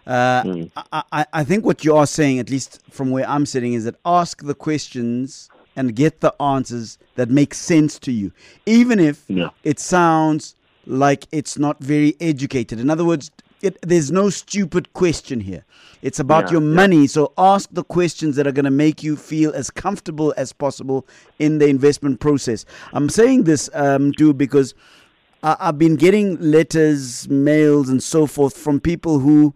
Uh, 0.07 0.41
mm. 0.41 0.71
I, 1.11 1.27
I 1.31 1.43
think 1.43 1.63
what 1.63 1.85
you 1.85 1.95
are 1.95 2.07
saying, 2.07 2.39
at 2.39 2.49
least 2.49 2.81
from 2.89 3.11
where 3.11 3.29
I'm 3.29 3.45
sitting, 3.45 3.73
is 3.73 3.83
that 3.83 3.95
ask 4.05 4.41
the 4.41 4.55
questions 4.55 5.47
and 5.75 5.95
get 5.95 6.19
the 6.19 6.33
answers 6.41 6.97
that 7.15 7.29
make 7.29 7.53
sense 7.53 7.99
to 7.99 8.11
you, 8.11 8.31
even 8.65 8.99
if 8.99 9.25
yeah. 9.27 9.49
it 9.63 9.79
sounds 9.79 10.55
like 10.85 11.27
it's 11.31 11.57
not 11.57 11.79
very 11.79 12.15
educated. 12.19 12.79
In 12.79 12.89
other 12.89 13.05
words, 13.05 13.31
it, 13.61 13.77
there's 13.81 14.11
no 14.11 14.29
stupid 14.29 14.91
question 14.93 15.39
here. 15.39 15.63
It's 16.01 16.19
about 16.19 16.45
yeah, 16.45 16.53
your 16.53 16.61
money. 16.61 17.01
Yeah. 17.01 17.07
So 17.07 17.33
ask 17.37 17.69
the 17.71 17.83
questions 17.83 18.35
that 18.35 18.47
are 18.47 18.51
going 18.51 18.65
to 18.65 18.71
make 18.71 19.03
you 19.03 19.15
feel 19.15 19.53
as 19.53 19.69
comfortable 19.69 20.33
as 20.35 20.51
possible 20.51 21.05
in 21.37 21.59
the 21.59 21.67
investment 21.67 22.19
process. 22.19 22.65
I'm 22.93 23.09
saying 23.09 23.43
this, 23.43 23.69
um, 23.73 24.11
too, 24.13 24.33
because 24.33 24.73
I, 25.43 25.55
I've 25.59 25.77
been 25.77 25.95
getting 25.95 26.37
letters, 26.39 27.29
mails, 27.29 27.89
and 27.89 28.01
so 28.01 28.25
forth 28.25 28.57
from 28.57 28.79
people 28.79 29.19
who 29.19 29.53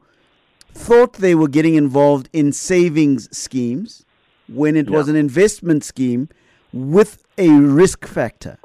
thought 0.71 1.13
they 1.13 1.33
were 1.33 1.47
getting 1.47 1.75
involved 1.75 2.29
in 2.33 2.51
savings 2.51 3.35
schemes 3.35 4.04
when 4.47 4.75
it 4.75 4.89
yeah. 4.89 4.97
was 4.97 5.09
an 5.09 5.15
investment 5.15 5.83
scheme 5.83 6.29
with 6.73 7.23
a 7.37 7.49
risk 7.49 8.05
factor. 8.05 8.57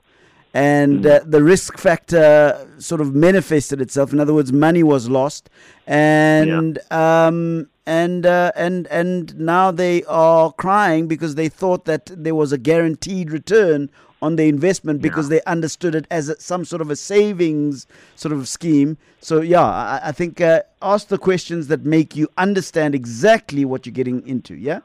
And 0.52 1.04
mm. 1.04 1.10
uh, 1.10 1.24
the 1.24 1.42
risk 1.42 1.78
factor 1.78 2.66
sort 2.78 3.00
of 3.00 3.14
manifested 3.14 3.80
itself. 3.80 4.12
In 4.12 4.18
other 4.18 4.34
words, 4.34 4.52
money 4.52 4.82
was 4.82 5.08
lost, 5.08 5.48
and 5.86 6.78
yeah. 6.90 7.26
um, 7.26 7.68
and 7.86 8.26
uh, 8.26 8.50
and 8.56 8.88
and 8.88 9.38
now 9.38 9.70
they 9.70 10.02
are 10.04 10.52
crying 10.52 11.06
because 11.06 11.36
they 11.36 11.48
thought 11.48 11.84
that 11.84 12.06
there 12.06 12.34
was 12.34 12.50
a 12.50 12.58
guaranteed 12.58 13.30
return 13.30 13.90
on 14.22 14.36
the 14.36 14.48
investment 14.48 15.00
because 15.00 15.30
yeah. 15.30 15.36
they 15.36 15.42
understood 15.44 15.94
it 15.94 16.06
as 16.10 16.28
a, 16.28 16.40
some 16.40 16.64
sort 16.64 16.82
of 16.82 16.90
a 16.90 16.96
savings 16.96 17.86
sort 18.16 18.32
of 18.32 18.48
scheme. 18.48 18.98
So 19.20 19.40
yeah, 19.40 19.62
I, 19.62 20.00
I 20.04 20.12
think 20.12 20.40
uh, 20.40 20.62
ask 20.82 21.08
the 21.08 21.18
questions 21.18 21.68
that 21.68 21.84
make 21.84 22.16
you 22.16 22.28
understand 22.36 22.94
exactly 22.94 23.64
what 23.64 23.86
you're 23.86 23.92
getting 23.92 24.26
into. 24.26 24.54
Yeah. 24.56 24.80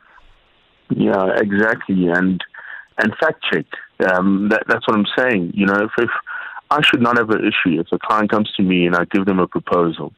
Yeah, 0.89 1.30
exactly, 1.36 2.08
and 2.08 2.44
and 2.98 3.13
fact 3.20 3.44
check. 3.51 3.65
Um, 4.12 4.50
that, 4.50 4.63
that's 4.68 4.88
what 4.88 4.98
I'm 4.98 5.06
saying. 5.18 5.51
You 5.54 5.65
know, 5.65 5.75
if, 5.75 5.92
if 5.98 6.10
I 6.72 6.82
should 6.82 7.01
not 7.01 7.18
have 7.18 7.30
an 7.30 7.42
issue 7.42 7.80
if 7.80 7.88
a 7.92 8.00
client 8.00 8.32
comes 8.32 8.51
to 8.58 8.63
me 8.63 8.86
and 8.86 8.96
I 8.96 9.06
give 9.06 9.25
them 9.25 9.39
a 9.39 9.48
proposal, 9.48 10.13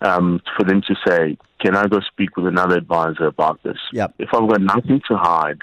um, 0.00 0.40
for 0.56 0.64
them 0.64 0.82
to 0.82 0.94
say, 1.06 1.36
"Can 1.60 1.76
I 1.76 1.86
go 1.86 2.00
speak 2.00 2.36
with 2.36 2.46
another 2.46 2.76
advisor 2.76 3.26
about 3.26 3.62
this?" 3.62 3.78
Yep. 3.92 4.14
If 4.18 4.28
I've 4.32 4.48
got 4.48 4.60
nothing 4.60 5.00
to 5.08 5.16
hide, 5.16 5.58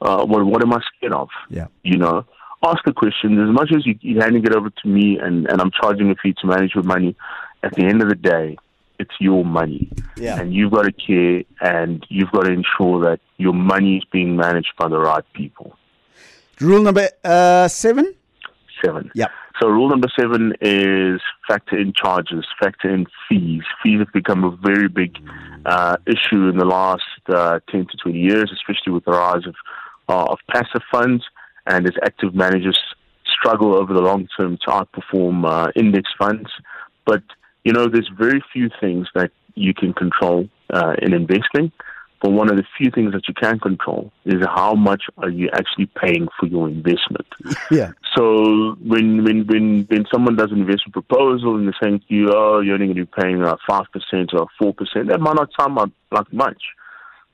uh, 0.00 0.24
what 0.24 0.44
what 0.46 0.62
am 0.62 0.72
I 0.72 0.80
scared 0.96 1.12
of? 1.12 1.28
Yeah. 1.50 1.66
You 1.82 1.98
know, 1.98 2.24
ask 2.64 2.84
the 2.84 2.92
question. 2.92 3.40
As 3.40 3.52
much 3.52 3.72
as 3.74 3.86
you, 3.86 3.98
you're 4.00 4.22
handing 4.22 4.44
it 4.44 4.54
over 4.54 4.70
to 4.70 4.88
me 4.88 5.18
and, 5.18 5.46
and 5.48 5.60
I'm 5.60 5.70
charging 5.70 6.10
a 6.10 6.14
fee 6.14 6.34
to 6.40 6.46
manage 6.46 6.74
your 6.74 6.84
money, 6.84 7.16
at 7.62 7.74
the 7.74 7.84
end 7.84 8.02
of 8.02 8.08
the 8.08 8.14
day, 8.14 8.56
it's 8.98 9.14
your 9.20 9.44
money. 9.44 9.90
Yeah. 10.16 10.40
And 10.40 10.54
you've 10.54 10.72
got 10.72 10.82
to 10.82 10.92
care 10.92 11.42
and 11.60 12.04
you've 12.08 12.30
got 12.30 12.44
to 12.44 12.52
ensure 12.52 13.00
that 13.04 13.20
your 13.36 13.52
money 13.52 13.98
is 13.98 14.04
being 14.10 14.36
managed 14.36 14.72
by 14.78 14.88
the 14.88 14.98
right 14.98 15.24
people. 15.32 15.76
Rule 16.60 16.82
number 16.82 17.08
uh, 17.24 17.68
seven? 17.68 18.14
Seven. 18.84 19.10
Yeah. 19.14 19.26
So 19.60 19.68
rule 19.68 19.88
number 19.88 20.08
seven 20.18 20.52
is 20.60 21.20
factor 21.48 21.78
in 21.78 21.92
charges, 21.94 22.44
factor 22.60 22.92
in 22.92 23.06
fees. 23.28 23.62
Fees 23.82 24.00
have 24.00 24.12
become 24.12 24.44
a 24.44 24.50
very 24.56 24.88
big 24.88 25.16
uh, 25.64 25.96
issue 26.06 26.48
in 26.48 26.58
the 26.58 26.66
last 26.66 27.02
uh, 27.28 27.60
10 27.70 27.86
to 27.86 27.96
20 28.02 28.18
years, 28.18 28.50
especially 28.52 28.92
with 28.92 29.04
the 29.04 29.12
rise 29.12 29.46
of, 29.46 29.54
uh, 30.08 30.24
of 30.24 30.38
passive 30.50 30.82
funds 30.90 31.24
and 31.66 31.86
as 31.86 31.94
active 32.04 32.34
managers 32.34 32.78
struggle 33.26 33.74
over 33.74 33.92
the 33.92 34.00
long 34.00 34.28
term 34.38 34.58
to 34.58 34.70
outperform 34.70 35.44
uh, 35.48 35.70
index 35.74 36.10
funds. 36.18 36.50
But, 37.04 37.22
you 37.66 37.72
know, 37.72 37.88
there's 37.88 38.10
very 38.16 38.40
few 38.52 38.70
things 38.80 39.08
that 39.16 39.32
you 39.56 39.74
can 39.74 39.92
control 39.92 40.48
uh, 40.72 40.94
in 41.02 41.12
investing. 41.12 41.72
But 42.22 42.30
one 42.30 42.48
of 42.48 42.56
the 42.56 42.64
few 42.78 42.90
things 42.92 43.12
that 43.12 43.26
you 43.28 43.34
can 43.34 43.58
control 43.58 44.12
is 44.24 44.40
how 44.54 44.74
much 44.74 45.02
are 45.18 45.28
you 45.28 45.50
actually 45.52 45.86
paying 46.02 46.28
for 46.38 46.46
your 46.46 46.68
investment. 46.68 47.26
Yeah. 47.70 47.90
So 48.14 48.76
when 48.92 49.24
when 49.24 49.46
when 49.50 49.86
when 49.90 50.06
someone 50.12 50.36
does 50.36 50.52
an 50.52 50.60
investment 50.60 50.92
proposal 50.92 51.56
and 51.56 51.66
they're 51.66 51.80
saying 51.82 51.98
to 52.08 52.14
you, 52.14 52.30
oh, 52.32 52.60
you're 52.60 52.74
only 52.74 52.86
going 52.86 52.96
to 52.98 53.04
be 53.04 53.20
paying 53.20 53.42
uh, 53.42 53.56
five 53.68 53.86
percent 53.92 54.30
or 54.32 54.46
four 54.58 54.72
percent, 54.72 55.08
that 55.08 55.20
might 55.20 55.34
not 55.34 55.50
sound 55.58 55.76
like 56.12 56.32
much, 56.32 56.62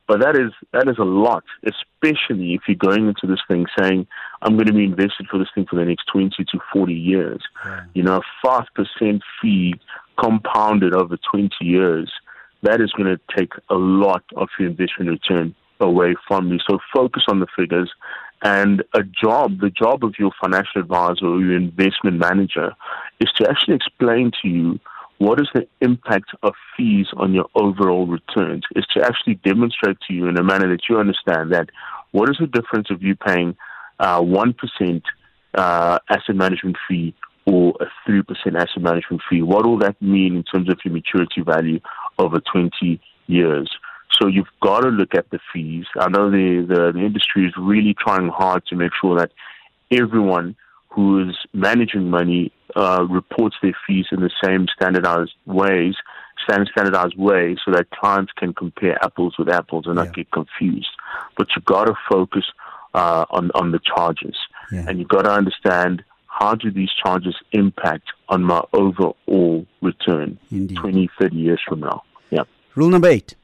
but 0.09 0.21
that 0.21 0.37
is 0.37 0.53
that 0.73 0.89
is 0.89 0.99
a 0.99 1.05
lot, 1.05 1.45
especially 1.65 2.55
if 2.55 2.63
you're 2.67 2.77
going 2.77 3.09
into 3.09 3.27
this 3.27 3.41
thing 3.49 3.67
saying, 3.79 4.07
I'm 4.43 4.55
going 4.57 4.67
to 4.67 4.73
be 4.73 4.85
invested 4.85 5.27
for 5.31 5.39
this 5.39 5.49
thing 5.55 5.67
for 5.69 5.77
the 5.77 5.85
next 5.85 6.05
twenty 6.13 6.45
to 6.45 6.59
forty 6.73 6.95
years. 6.95 7.43
Yeah. 7.65 7.85
You 7.95 8.03
know, 8.03 8.21
five 8.45 8.65
percent 8.75 9.23
fee 9.41 9.75
compounded 10.19 10.95
over 10.95 11.17
twenty 11.31 11.65
years 11.65 12.13
that 12.63 12.81
is 12.81 12.93
going 12.93 13.09
to 13.09 13.21
take 13.37 13.53
a 13.71 13.75
lot 13.75 14.23
of 14.37 14.49
your 14.59 14.71
investment 14.71 15.11
return 15.11 15.55
away 15.81 16.15
from 16.29 16.51
you. 16.53 16.59
So 16.69 16.79
focus 16.95 17.25
on 17.29 17.41
the 17.41 17.47
figures. 17.57 17.91
And 18.45 18.83
a 18.95 19.03
job, 19.05 19.61
the 19.61 19.71
job 19.71 20.05
of 20.05 20.15
your 20.19 20.33
financial 20.41 20.81
advisor 20.81 21.27
or 21.27 21.41
your 21.41 21.57
investment 21.57 22.19
manager 22.19 22.73
is 23.21 23.31
to 23.37 23.49
actually 23.49 23.77
explain 23.77 24.33
to 24.43 24.49
you 24.49 24.81
what 25.23 25.41
is 25.41 25.49
the 25.55 25.69
impact 25.81 26.31
of 26.43 26.53
fees 26.77 27.07
on 27.17 27.33
your 27.33 27.47
overall 27.55 28.07
returns, 28.07 28.65
is 28.75 28.85
to 28.93 29.05
actually 29.05 29.37
demonstrate 29.45 29.97
to 30.09 30.13
you 30.13 30.27
in 30.27 30.37
a 30.37 30.43
manner 30.43 30.69
that 30.69 30.83
you 30.89 30.99
understand 30.99 31.53
that 31.53 31.71
what 32.11 32.29
is 32.29 32.37
the 32.41 32.47
difference 32.49 32.91
of 32.91 33.03
you 33.03 33.15
paying 33.15 33.57
uh, 34.01 34.21
1% 34.21 35.03
uh, 35.55 35.99
asset 36.11 36.35
management 36.35 36.77
fee 36.89 37.15
or 37.47 37.73
a 37.81 38.11
3% 38.11 38.25
asset 38.57 38.83
management 38.83 39.23
fee? 39.31 39.43
What 39.43 39.65
will 39.65 39.79
that 39.79 40.01
mean 40.03 40.35
in 40.35 40.43
terms 40.43 40.69
of 40.69 40.79
your 40.85 40.93
maturity 40.93 41.41
value 41.41 41.79
over 42.19 42.41
20 42.41 43.01
years? 43.29 43.71
So 44.21 44.27
you've 44.27 44.47
got 44.61 44.81
to 44.81 44.89
look 44.89 45.15
at 45.15 45.31
the 45.31 45.39
fees. 45.53 45.87
I 46.01 46.09
know 46.09 46.33
the, 46.33 46.67
the, 46.69 46.93
the 46.93 47.07
industry 47.07 47.47
is 47.47 47.53
really 47.57 47.95
trying 47.95 48.29
hard 48.29 48.67
to 48.67 48.77
make 48.77 48.91
sure 49.01 49.19
that 49.21 49.31
everyone 49.93 50.57
who 50.93 51.29
is 51.29 51.37
managing 51.53 52.11
money 52.11 52.53
uh, 52.77 53.07
reports 53.09 53.57
their 53.63 53.77
fees 53.87 54.07
in 54.13 54.21
the 54.21 54.31
same 54.45 54.67
standardized 54.75 55.33
ways, 55.47 55.95
standardized 56.39 57.17
way, 57.17 57.57
so 57.65 57.71
that 57.73 57.91
clients 57.91 58.33
can 58.37 58.53
compare 58.53 59.03
apples 59.03 59.35
with 59.39 59.49
apples 59.49 59.87
and 59.87 59.97
yeah. 59.97 60.05
not 60.05 60.15
get 60.15 60.31
confused. 60.31 60.91
But 61.37 61.49
you've 61.55 61.65
got 61.65 61.85
to 61.85 61.95
focus 62.11 62.45
uh, 62.95 63.25
on 63.31 63.51
on 63.55 63.73
the 63.73 63.81
charges, 63.81 64.37
yeah. 64.71 64.85
and 64.87 64.99
you've 64.99 65.09
got 65.09 65.23
to 65.23 65.31
understand 65.31 66.05
how 66.27 66.55
do 66.55 66.71
these 66.71 66.91
charges 67.03 67.37
impact 67.53 68.09
on 68.29 68.43
my 68.43 68.63
overall 68.73 69.67
return 69.83 70.39
Indeed. 70.51 70.77
20, 70.77 71.11
30 71.21 71.37
years 71.37 71.61
from 71.67 71.81
now. 71.81 72.03
Yeah. 72.31 72.45
Rule 72.75 72.89
number 72.89 73.09
eight. 73.09 73.35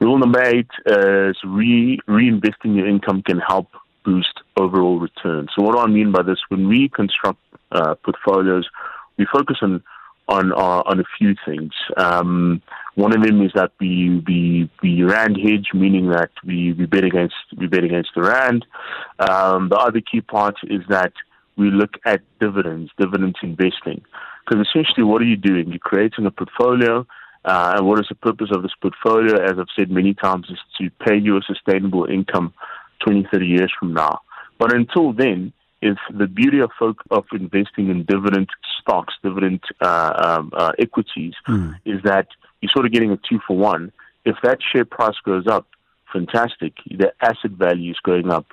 Rule 0.00 0.18
number 0.18 0.42
eight 0.42 0.68
is 0.86 1.36
re- 1.44 1.98
reinvesting 2.06 2.76
your 2.76 2.86
income 2.86 3.22
can 3.22 3.40
help 3.40 3.68
boost 4.08 4.36
overall 4.56 4.98
return. 5.08 5.42
So 5.54 5.62
what 5.64 5.72
do 5.74 5.80
I 5.80 5.86
mean 5.98 6.10
by 6.12 6.22
this? 6.22 6.40
When 6.48 6.64
we 6.72 6.80
construct 7.00 7.40
uh, 7.78 7.94
portfolios, 8.04 8.66
we 9.18 9.26
focus 9.38 9.58
on 9.66 9.82
on 10.36 10.52
uh, 10.52 10.82
on 10.90 10.96
a 11.00 11.08
few 11.18 11.34
things. 11.48 11.72
Um, 11.96 12.62
one 12.94 13.12
of 13.16 13.22
them 13.22 13.38
is 13.46 13.52
that 13.54 13.72
we 13.80 14.22
we 14.26 14.70
we 14.82 15.02
rand 15.02 15.36
hedge, 15.36 15.68
meaning 15.74 16.06
that 16.16 16.30
we, 16.44 16.72
we 16.72 16.86
bet 16.86 17.04
against 17.04 17.34
we 17.56 17.66
bet 17.66 17.84
against 17.84 18.10
the 18.14 18.22
rand. 18.22 18.66
Um, 19.18 19.68
the 19.68 19.76
other 19.76 20.00
key 20.00 20.22
part 20.36 20.56
is 20.76 20.82
that 20.88 21.12
we 21.56 21.70
look 21.70 21.94
at 22.04 22.20
dividends, 22.40 22.90
dividends 22.98 23.38
investing. 23.42 24.00
Because 24.44 24.66
essentially, 24.66 25.04
what 25.04 25.20
are 25.22 25.30
you 25.34 25.36
doing? 25.36 25.68
You're 25.68 25.90
creating 25.92 26.26
a 26.26 26.30
portfolio. 26.30 27.06
Uh, 27.44 27.74
and 27.76 27.86
what 27.86 27.98
is 28.00 28.06
the 28.08 28.14
purpose 28.28 28.50
of 28.54 28.62
this 28.62 28.76
portfolio? 28.82 29.34
As 29.42 29.58
I've 29.58 29.74
said 29.76 29.90
many 29.90 30.12
times, 30.12 30.46
is 30.50 30.58
to 30.78 30.90
pay 31.06 31.16
you 31.16 31.36
a 31.36 31.42
sustainable 31.42 32.04
income 32.04 32.52
20, 33.00 33.28
30 33.30 33.46
years 33.46 33.72
from 33.78 33.92
now. 33.94 34.20
But 34.58 34.74
until 34.74 35.12
then, 35.12 35.52
is 35.80 35.96
the 36.12 36.26
beauty 36.26 36.58
of 36.58 36.70
folk, 36.78 37.02
of 37.10 37.24
investing 37.32 37.88
in 37.88 38.04
dividend 38.04 38.48
stocks, 38.80 39.14
dividend 39.22 39.60
uh, 39.80 40.12
um, 40.16 40.50
uh, 40.56 40.72
equities, 40.78 41.34
Mm. 41.48 41.74
is 41.84 42.02
that 42.02 42.26
you're 42.60 42.70
sort 42.70 42.86
of 42.86 42.92
getting 42.92 43.12
a 43.12 43.16
two 43.16 43.38
for 43.46 43.56
one. 43.56 43.92
If 44.24 44.36
that 44.42 44.58
share 44.60 44.84
price 44.84 45.14
goes 45.24 45.46
up, 45.46 45.66
fantastic. 46.12 46.72
The 46.86 47.12
asset 47.20 47.52
value 47.52 47.92
is 47.92 47.98
going 48.02 48.30
up. 48.30 48.46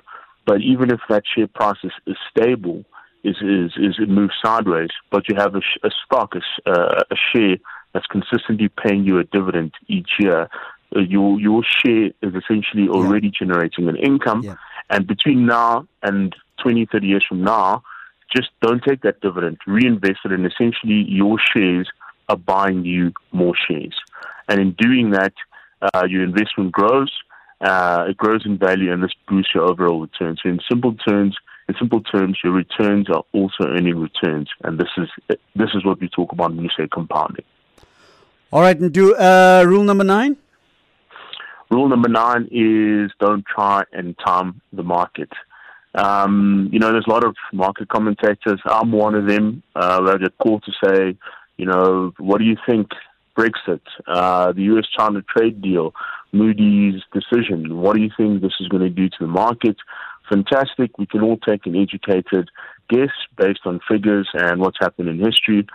But 0.46 0.60
even 0.60 0.92
if 0.92 1.00
that 1.08 1.24
share 1.26 1.48
price 1.48 1.78
is, 1.82 1.92
is 2.06 2.16
stable, 2.30 2.84
is, 3.24 3.36
is, 3.42 3.72
is 3.76 3.96
it 3.98 4.08
moves 4.08 4.34
sideways, 4.44 4.90
but 5.10 5.28
you 5.28 5.34
have 5.36 5.56
a, 5.56 5.62
a 5.82 5.90
stock, 6.04 6.34
a, 6.36 6.70
uh, 6.70 7.02
a 7.10 7.16
share 7.32 7.56
that's 7.92 8.06
consistently 8.06 8.68
paying 8.68 9.04
you 9.04 9.18
a 9.18 9.24
dividend 9.24 9.72
each 9.88 10.10
year, 10.20 10.48
uh, 10.94 11.00
your 11.00 11.40
your 11.40 11.62
share 11.64 12.06
is 12.22 12.34
essentially 12.34 12.88
already 12.88 13.30
generating 13.30 13.88
an 13.88 13.96
income. 13.96 14.42
Yeah. 14.42 14.56
And 14.90 15.06
between 15.06 15.46
now 15.46 15.86
and 16.02 16.34
20, 16.62 16.86
30 16.92 17.06
years 17.06 17.24
from 17.28 17.42
now, 17.42 17.82
just 18.34 18.50
don't 18.60 18.82
take 18.82 19.02
that 19.02 19.20
dividend, 19.20 19.58
reinvest 19.66 20.20
it, 20.24 20.32
and 20.32 20.46
essentially 20.46 21.04
your 21.08 21.38
shares 21.38 21.88
are 22.28 22.36
buying 22.36 22.84
you 22.84 23.12
more 23.32 23.54
shares. 23.68 23.94
And 24.48 24.60
in 24.60 24.72
doing 24.78 25.10
that, 25.10 25.32
uh, 25.80 26.06
your 26.08 26.22
investment 26.22 26.72
grows, 26.72 27.12
uh, 27.60 28.06
it 28.08 28.16
grows 28.16 28.44
in 28.44 28.58
value, 28.58 28.92
and 28.92 29.02
this 29.02 29.12
boosts 29.28 29.54
your 29.54 29.64
overall 29.64 30.00
return. 30.00 30.36
So 30.42 30.48
in 30.48 30.60
simple 30.68 30.94
terms, 30.94 31.36
in 31.68 31.74
simple 31.78 32.00
terms, 32.00 32.38
your 32.44 32.52
returns 32.52 33.08
are 33.10 33.24
also 33.32 33.64
earning 33.64 33.98
returns, 33.98 34.48
and 34.62 34.78
this 34.78 34.88
is 34.96 35.08
this 35.54 35.70
is 35.74 35.84
what 35.84 36.00
we 36.00 36.08
talk 36.08 36.32
about 36.32 36.50
when 36.50 36.62
we 36.62 36.70
say 36.76 36.86
compounding. 36.90 37.44
All 38.52 38.60
right, 38.60 38.78
and 38.78 38.92
do 38.92 39.14
uh, 39.16 39.64
rule 39.66 39.82
number 39.82 40.04
nine. 40.04 40.36
Rule 41.70 41.88
number 41.88 42.08
nine 42.08 42.48
is 42.50 43.10
don't 43.18 43.44
try 43.44 43.82
and 43.92 44.16
time 44.24 44.60
the 44.72 44.82
market. 44.82 45.30
Um, 45.94 46.68
you 46.72 46.78
know, 46.78 46.92
there's 46.92 47.06
a 47.06 47.10
lot 47.10 47.24
of 47.24 47.34
market 47.52 47.88
commentators. 47.88 48.60
I'm 48.66 48.92
one 48.92 49.14
of 49.14 49.26
them. 49.26 49.62
Uh, 49.74 50.12
I 50.14 50.18
get 50.18 50.36
called 50.38 50.64
to 50.64 50.72
say, 50.84 51.16
you 51.56 51.66
know, 51.66 52.12
what 52.18 52.38
do 52.38 52.44
you 52.44 52.56
think 52.66 52.90
Brexit, 53.36 53.80
uh, 54.06 54.52
the 54.52 54.62
U.S.-China 54.62 55.26
trade 55.26 55.62
deal, 55.62 55.92
Moody's 56.32 57.02
decision? 57.12 57.78
What 57.78 57.96
do 57.96 58.02
you 58.02 58.10
think 58.16 58.42
this 58.42 58.54
is 58.60 58.68
going 58.68 58.82
to 58.82 58.90
do 58.90 59.08
to 59.08 59.16
the 59.20 59.26
market? 59.26 59.76
Fantastic. 60.28 60.98
We 60.98 61.06
can 61.06 61.22
all 61.22 61.38
take 61.38 61.66
an 61.66 61.76
educated 61.76 62.50
guess 62.88 63.10
based 63.36 63.60
on 63.64 63.80
figures 63.90 64.28
and 64.34 64.60
what's 64.60 64.78
happened 64.80 65.08
in 65.08 65.18
history, 65.18 65.66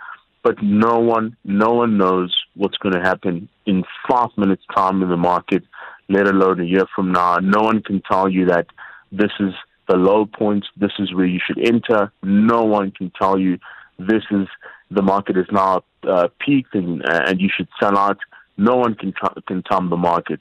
but 0.42 0.62
no 0.62 0.98
one, 0.98 1.36
no 1.44 1.72
one 1.72 1.98
knows 1.98 2.34
what's 2.54 2.76
going 2.78 2.94
to 2.94 3.00
happen 3.00 3.48
in 3.66 3.84
five 4.08 4.30
minutes' 4.36 4.64
time 4.74 5.02
in 5.02 5.08
the 5.08 5.16
market, 5.16 5.62
let 6.08 6.26
alone 6.26 6.60
a 6.60 6.64
year 6.64 6.84
from 6.94 7.12
now. 7.12 7.36
No 7.36 7.62
one 7.62 7.82
can 7.82 8.02
tell 8.10 8.28
you 8.28 8.46
that 8.46 8.66
this 9.10 9.30
is 9.38 9.54
the 9.88 9.96
low 9.96 10.26
point. 10.26 10.66
This 10.76 10.92
is 10.98 11.14
where 11.14 11.26
you 11.26 11.40
should 11.44 11.58
enter. 11.58 12.12
No 12.22 12.64
one 12.64 12.90
can 12.90 13.12
tell 13.20 13.38
you 13.38 13.58
this 13.98 14.22
is 14.30 14.48
the 14.90 15.02
market 15.02 15.36
is 15.36 15.46
now 15.50 15.84
uh, 16.08 16.28
peaked 16.44 16.74
and 16.74 17.02
uh, 17.04 17.22
and 17.26 17.40
you 17.40 17.48
should 17.54 17.68
sell 17.80 17.96
out. 17.96 18.18
No 18.56 18.76
one 18.76 18.94
can 18.94 19.12
try, 19.12 19.32
can 19.46 19.62
time 19.62 19.90
the 19.90 19.96
market. 19.96 20.40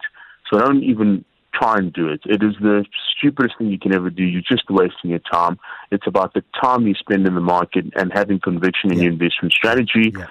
So 0.50 0.60
don't 0.60 0.84
even 0.84 1.24
try 1.53 1.77
and 1.77 1.91
do 1.93 2.08
it. 2.08 2.22
It 2.25 2.43
is 2.43 2.55
the 2.62 2.86
stupidest 3.17 3.58
thing 3.58 3.67
you 3.67 3.79
can 3.79 3.93
ever 3.93 4.10
do. 4.10 4.24
You're 4.24 4.41
just 4.41 4.70
wasting 4.70 5.10
your 5.10 5.20
time. 5.20 5.60
It's 5.91 6.08
about 6.08 6.34
the 6.34 6.43
time 6.62 6.88
you 6.88 6.93
spend 6.96 7.27
in 7.27 7.36
the 7.36 7.41
market 7.41 7.86
and 7.96 8.12
having 8.13 8.39
conviction 8.39 8.91
in 8.91 8.98
Yeah. 8.98 9.03
your 9.03 9.13
investment 9.13 9.53
strategy. 9.53 10.13
Yeah. 10.17 10.27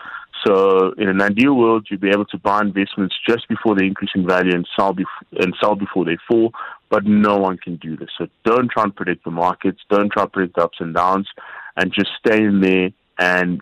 So 0.47 0.93
in 0.93 1.09
an 1.09 1.21
ideal 1.21 1.55
world, 1.55 1.89
you'd 1.91 2.01
be 2.01 2.09
able 2.09 2.25
to 2.27 2.39
buy 2.39 2.63
investments 2.63 3.15
just 3.29 3.47
before 3.49 3.75
they 3.75 3.85
increase 3.85 4.13
in 4.15 4.27
value 4.27 4.55
and 4.55 4.67
sell 4.75 4.95
bef- 4.95 5.05
and 5.39 5.55
sell 5.61 5.75
before 5.75 6.07
they 6.07 6.17
fall. 6.27 6.53
But 6.89 7.05
no 7.05 7.37
one 7.37 7.59
can 7.59 7.77
do 7.77 7.97
this. 7.97 8.09
So 8.17 8.27
don't 8.45 8.71
try 8.71 8.85
and 8.85 8.97
predict 8.97 9.25
the 9.25 9.31
markets. 9.31 9.81
Don't 9.91 10.11
try 10.11 10.23
and 10.23 10.33
predict 10.33 10.57
the 10.57 10.65
ups 10.65 10.79
and 10.81 10.95
downs, 10.95 11.29
and 11.77 11.93
just 11.93 12.11
stay 12.19 12.43
in 12.43 12.61
there 12.63 12.91
and 13.19 13.61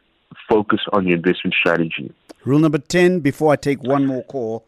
focus 0.49 0.81
on 0.93 1.07
your 1.07 1.17
investment 1.17 1.55
strategy. 1.55 2.13
Rule 2.45 2.61
number 2.61 2.79
ten. 2.79 3.21
Before 3.21 3.53
I 3.53 3.57
take 3.57 3.83
one 3.83 4.07
more 4.07 4.23
call 4.23 4.65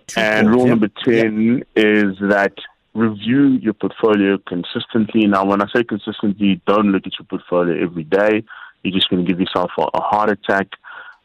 two. 0.00 0.20
And 0.20 0.50
rule 0.50 0.64
yeah? 0.64 0.70
number 0.70 0.88
10 1.04 1.64
is 1.76 2.16
that 2.20 2.54
review 2.94 3.58
your 3.60 3.72
portfolio 3.72 4.38
consistently. 4.46 5.26
Now, 5.26 5.44
when 5.44 5.62
I 5.62 5.66
say 5.74 5.84
consistently, 5.84 6.60
don't 6.66 6.92
look 6.92 7.06
at 7.06 7.12
your 7.18 7.26
portfolio 7.26 7.82
every 7.82 8.04
day. 8.04 8.44
You're 8.82 8.94
just 8.94 9.08
going 9.08 9.24
to 9.24 9.30
give 9.30 9.40
yourself 9.40 9.70
a, 9.78 9.82
a 9.94 10.00
heart 10.02 10.30
attack. 10.30 10.68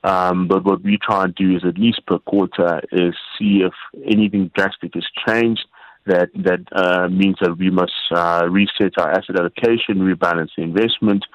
Um, 0.03 0.47
but 0.47 0.63
what 0.63 0.83
we 0.83 0.97
try 0.97 1.25
and 1.25 1.35
do 1.35 1.55
is 1.55 1.65
at 1.65 1.77
least 1.77 2.05
per 2.05 2.19
quarter 2.19 2.81
is 2.91 3.15
see 3.37 3.63
if 3.63 3.73
anything 4.05 4.51
drastic 4.55 4.93
has 4.93 5.05
changed. 5.27 5.65
That 6.05 6.29
that 6.35 6.61
uh, 6.71 7.09
means 7.09 7.35
that 7.41 7.57
we 7.57 7.69
must 7.69 7.91
uh, 8.11 8.47
reset 8.49 8.93
our 8.97 9.11
asset 9.11 9.37
allocation, 9.37 9.97
rebalance 9.97 10.51
the 10.55 10.63
investment. 10.63 11.25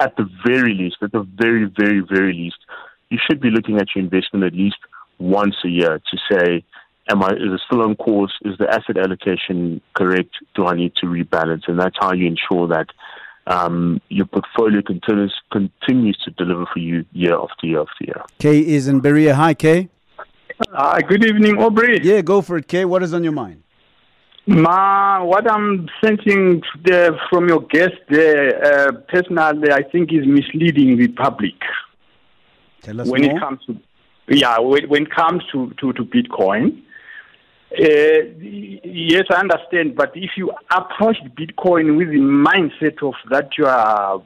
At 0.00 0.16
the 0.16 0.28
very 0.44 0.74
least, 0.74 0.96
at 1.00 1.12
the 1.12 1.22
very 1.22 1.70
very 1.78 2.00
very 2.00 2.32
least, 2.32 2.56
you 3.08 3.18
should 3.24 3.40
be 3.40 3.50
looking 3.50 3.76
at 3.76 3.94
your 3.94 4.04
investment 4.04 4.44
at 4.44 4.52
least 4.52 4.78
once 5.18 5.54
a 5.64 5.68
year 5.68 6.00
to 6.10 6.18
say, 6.30 6.64
am 7.08 7.22
I 7.22 7.30
is 7.32 7.52
it 7.52 7.60
still 7.66 7.82
on 7.82 7.96
course? 7.96 8.32
Is 8.44 8.56
the 8.58 8.68
asset 8.68 8.96
allocation 8.98 9.80
correct? 9.94 10.34
Do 10.54 10.66
I 10.66 10.74
need 10.74 10.94
to 10.96 11.06
rebalance? 11.06 11.62
And 11.68 11.78
that's 11.78 11.96
how 11.98 12.12
you 12.12 12.26
ensure 12.26 12.68
that 12.68 12.86
um, 13.46 14.00
your 14.08 14.26
portfolio 14.26 14.82
continues 14.82 15.34
continues 15.52 16.18
to 16.24 16.30
deliver 16.32 16.66
for 16.72 16.80
you 16.80 17.04
year 17.12 17.34
after 17.34 17.66
year 17.66 17.80
after 17.80 18.04
year. 18.04 18.22
Kay 18.38 18.58
is 18.60 18.88
in 18.88 19.00
Berea. 19.00 19.34
Hi, 19.34 19.54
Kay. 19.54 19.88
Uh, 20.72 21.00
good 21.00 21.24
evening, 21.24 21.58
Aubrey. 21.58 22.00
Yeah, 22.02 22.22
go 22.22 22.40
for 22.40 22.56
it, 22.56 22.66
Kay. 22.66 22.84
What 22.84 23.02
is 23.02 23.12
on 23.12 23.22
your 23.22 23.32
mind? 23.32 23.62
Ma, 24.48 25.22
what 25.24 25.50
I'm 25.50 25.88
sensing 26.02 26.62
the, 26.84 27.18
from 27.28 27.48
your 27.48 27.62
guest 27.62 27.96
there, 28.08 28.64
uh, 28.64 28.92
personally, 29.08 29.72
I 29.72 29.82
think 29.82 30.12
is 30.12 30.24
misleading 30.24 30.96
the 30.96 31.08
public. 31.08 31.54
Tell 32.82 33.00
us 33.00 33.08
when 33.08 33.22
more. 33.22 33.36
it 33.36 33.40
comes 33.40 33.58
to, 33.66 33.76
yeah, 34.28 34.58
when, 34.60 34.88
when 34.88 35.02
it 35.02 35.10
comes 35.10 35.42
to, 35.52 35.74
to, 35.80 35.92
to 35.94 36.04
Bitcoin. 36.04 36.82
Uh, 37.78 38.22
yes, 38.40 39.24
I 39.30 39.40
understand, 39.40 39.96
but 39.96 40.12
if 40.14 40.30
you 40.36 40.50
approach 40.70 41.18
Bitcoin 41.38 41.98
with 41.98 42.08
the 42.08 42.20
mindset 42.20 43.06
of 43.06 43.14
that 43.30 43.50
you 43.58 43.66
are 43.66 44.22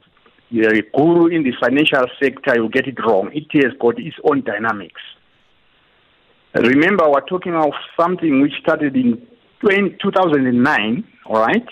a 0.53 0.81
guru 0.95 1.27
in 1.27 1.43
the 1.43 1.51
financial 1.59 2.05
sector, 2.21 2.55
you 2.55 2.69
get 2.69 2.87
it 2.87 2.97
wrong. 3.05 3.29
It 3.33 3.47
has 3.61 3.73
got 3.77 3.99
its 3.99 4.15
own 4.23 4.43
dynamics. 4.43 5.01
Remember, 6.53 7.09
we're 7.09 7.21
talking 7.21 7.53
of 7.53 7.73
something 7.99 8.41
which 8.41 8.53
started 8.61 8.95
in 8.95 9.25
20, 9.59 9.97
2009, 10.01 11.03
all 11.25 11.41
right? 11.41 11.67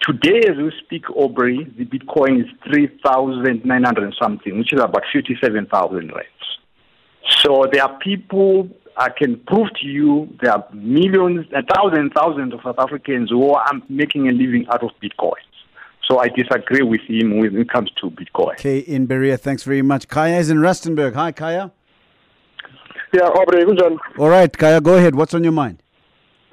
Today, 0.00 0.42
as 0.48 0.56
we 0.56 0.72
speak, 0.84 1.10
Aubrey, 1.10 1.64
the 1.76 1.86
Bitcoin 1.86 2.40
is 2.40 2.46
3,900 2.66 4.14
something, 4.20 4.58
which 4.58 4.72
is 4.72 4.80
about 4.80 5.02
57,000 5.12 5.96
rands. 5.96 6.28
So 7.40 7.66
there 7.72 7.82
are 7.82 7.98
people 7.98 8.68
I 8.96 9.10
can 9.10 9.40
prove 9.46 9.68
to 9.82 9.86
you 9.88 10.28
there 10.40 10.52
are 10.52 10.64
millions, 10.72 11.46
thousands, 11.50 11.72
thousand, 11.74 12.12
thousands 12.14 12.54
of 12.54 12.60
South 12.62 12.78
Africans 12.78 13.30
who 13.30 13.50
are 13.52 13.64
making 13.88 14.28
a 14.28 14.32
living 14.32 14.66
out 14.72 14.82
of 14.82 14.90
Bitcoin. 15.02 15.32
So 16.08 16.18
I 16.20 16.28
disagree 16.28 16.82
with 16.82 17.00
him 17.08 17.38
when 17.38 17.56
it 17.56 17.70
comes 17.70 17.90
to 18.02 18.10
Bitcoin. 18.10 18.52
Okay, 18.52 18.78
in 18.78 19.06
Berea, 19.06 19.38
thanks 19.38 19.62
very 19.62 19.82
much. 19.82 20.06
Kaya 20.06 20.38
is 20.38 20.50
in 20.50 20.58
Rustenburg. 20.58 21.14
Hi, 21.14 21.32
Kaya. 21.32 21.72
Yeah, 23.12 23.22
Aubrey, 23.22 23.64
good 23.64 23.80
one. 23.80 23.98
All 24.18 24.28
right, 24.28 24.56
Kaya, 24.56 24.80
go 24.80 24.96
ahead. 24.96 25.14
What's 25.14 25.34
on 25.34 25.42
your 25.42 25.52
mind? 25.52 25.82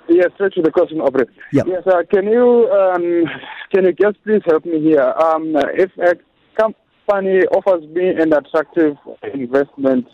Yes, 0.08 0.30
straight 0.36 0.54
to 0.54 0.62
the 0.62 0.72
question, 0.72 1.00
Aubrey. 1.00 1.26
Yeah. 1.52 1.64
Yes, 1.68 1.84
uh, 1.86 2.04
can 2.12 2.26
you 2.26 2.70
um, 2.72 3.26
can 3.72 3.86
you 3.86 3.94
just 3.94 4.24
please 4.24 4.42
help 4.46 4.66
me 4.66 4.80
here? 4.82 5.02
Um, 5.02 5.54
if 5.74 5.92
a 5.98 6.16
company 6.60 7.42
offers 7.48 7.84
me 7.90 8.10
an 8.10 8.34
attractive 8.34 8.98
investment 9.34 10.08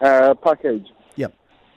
uh, 0.00 0.34
package, 0.42 0.86
Yep. 0.86 0.99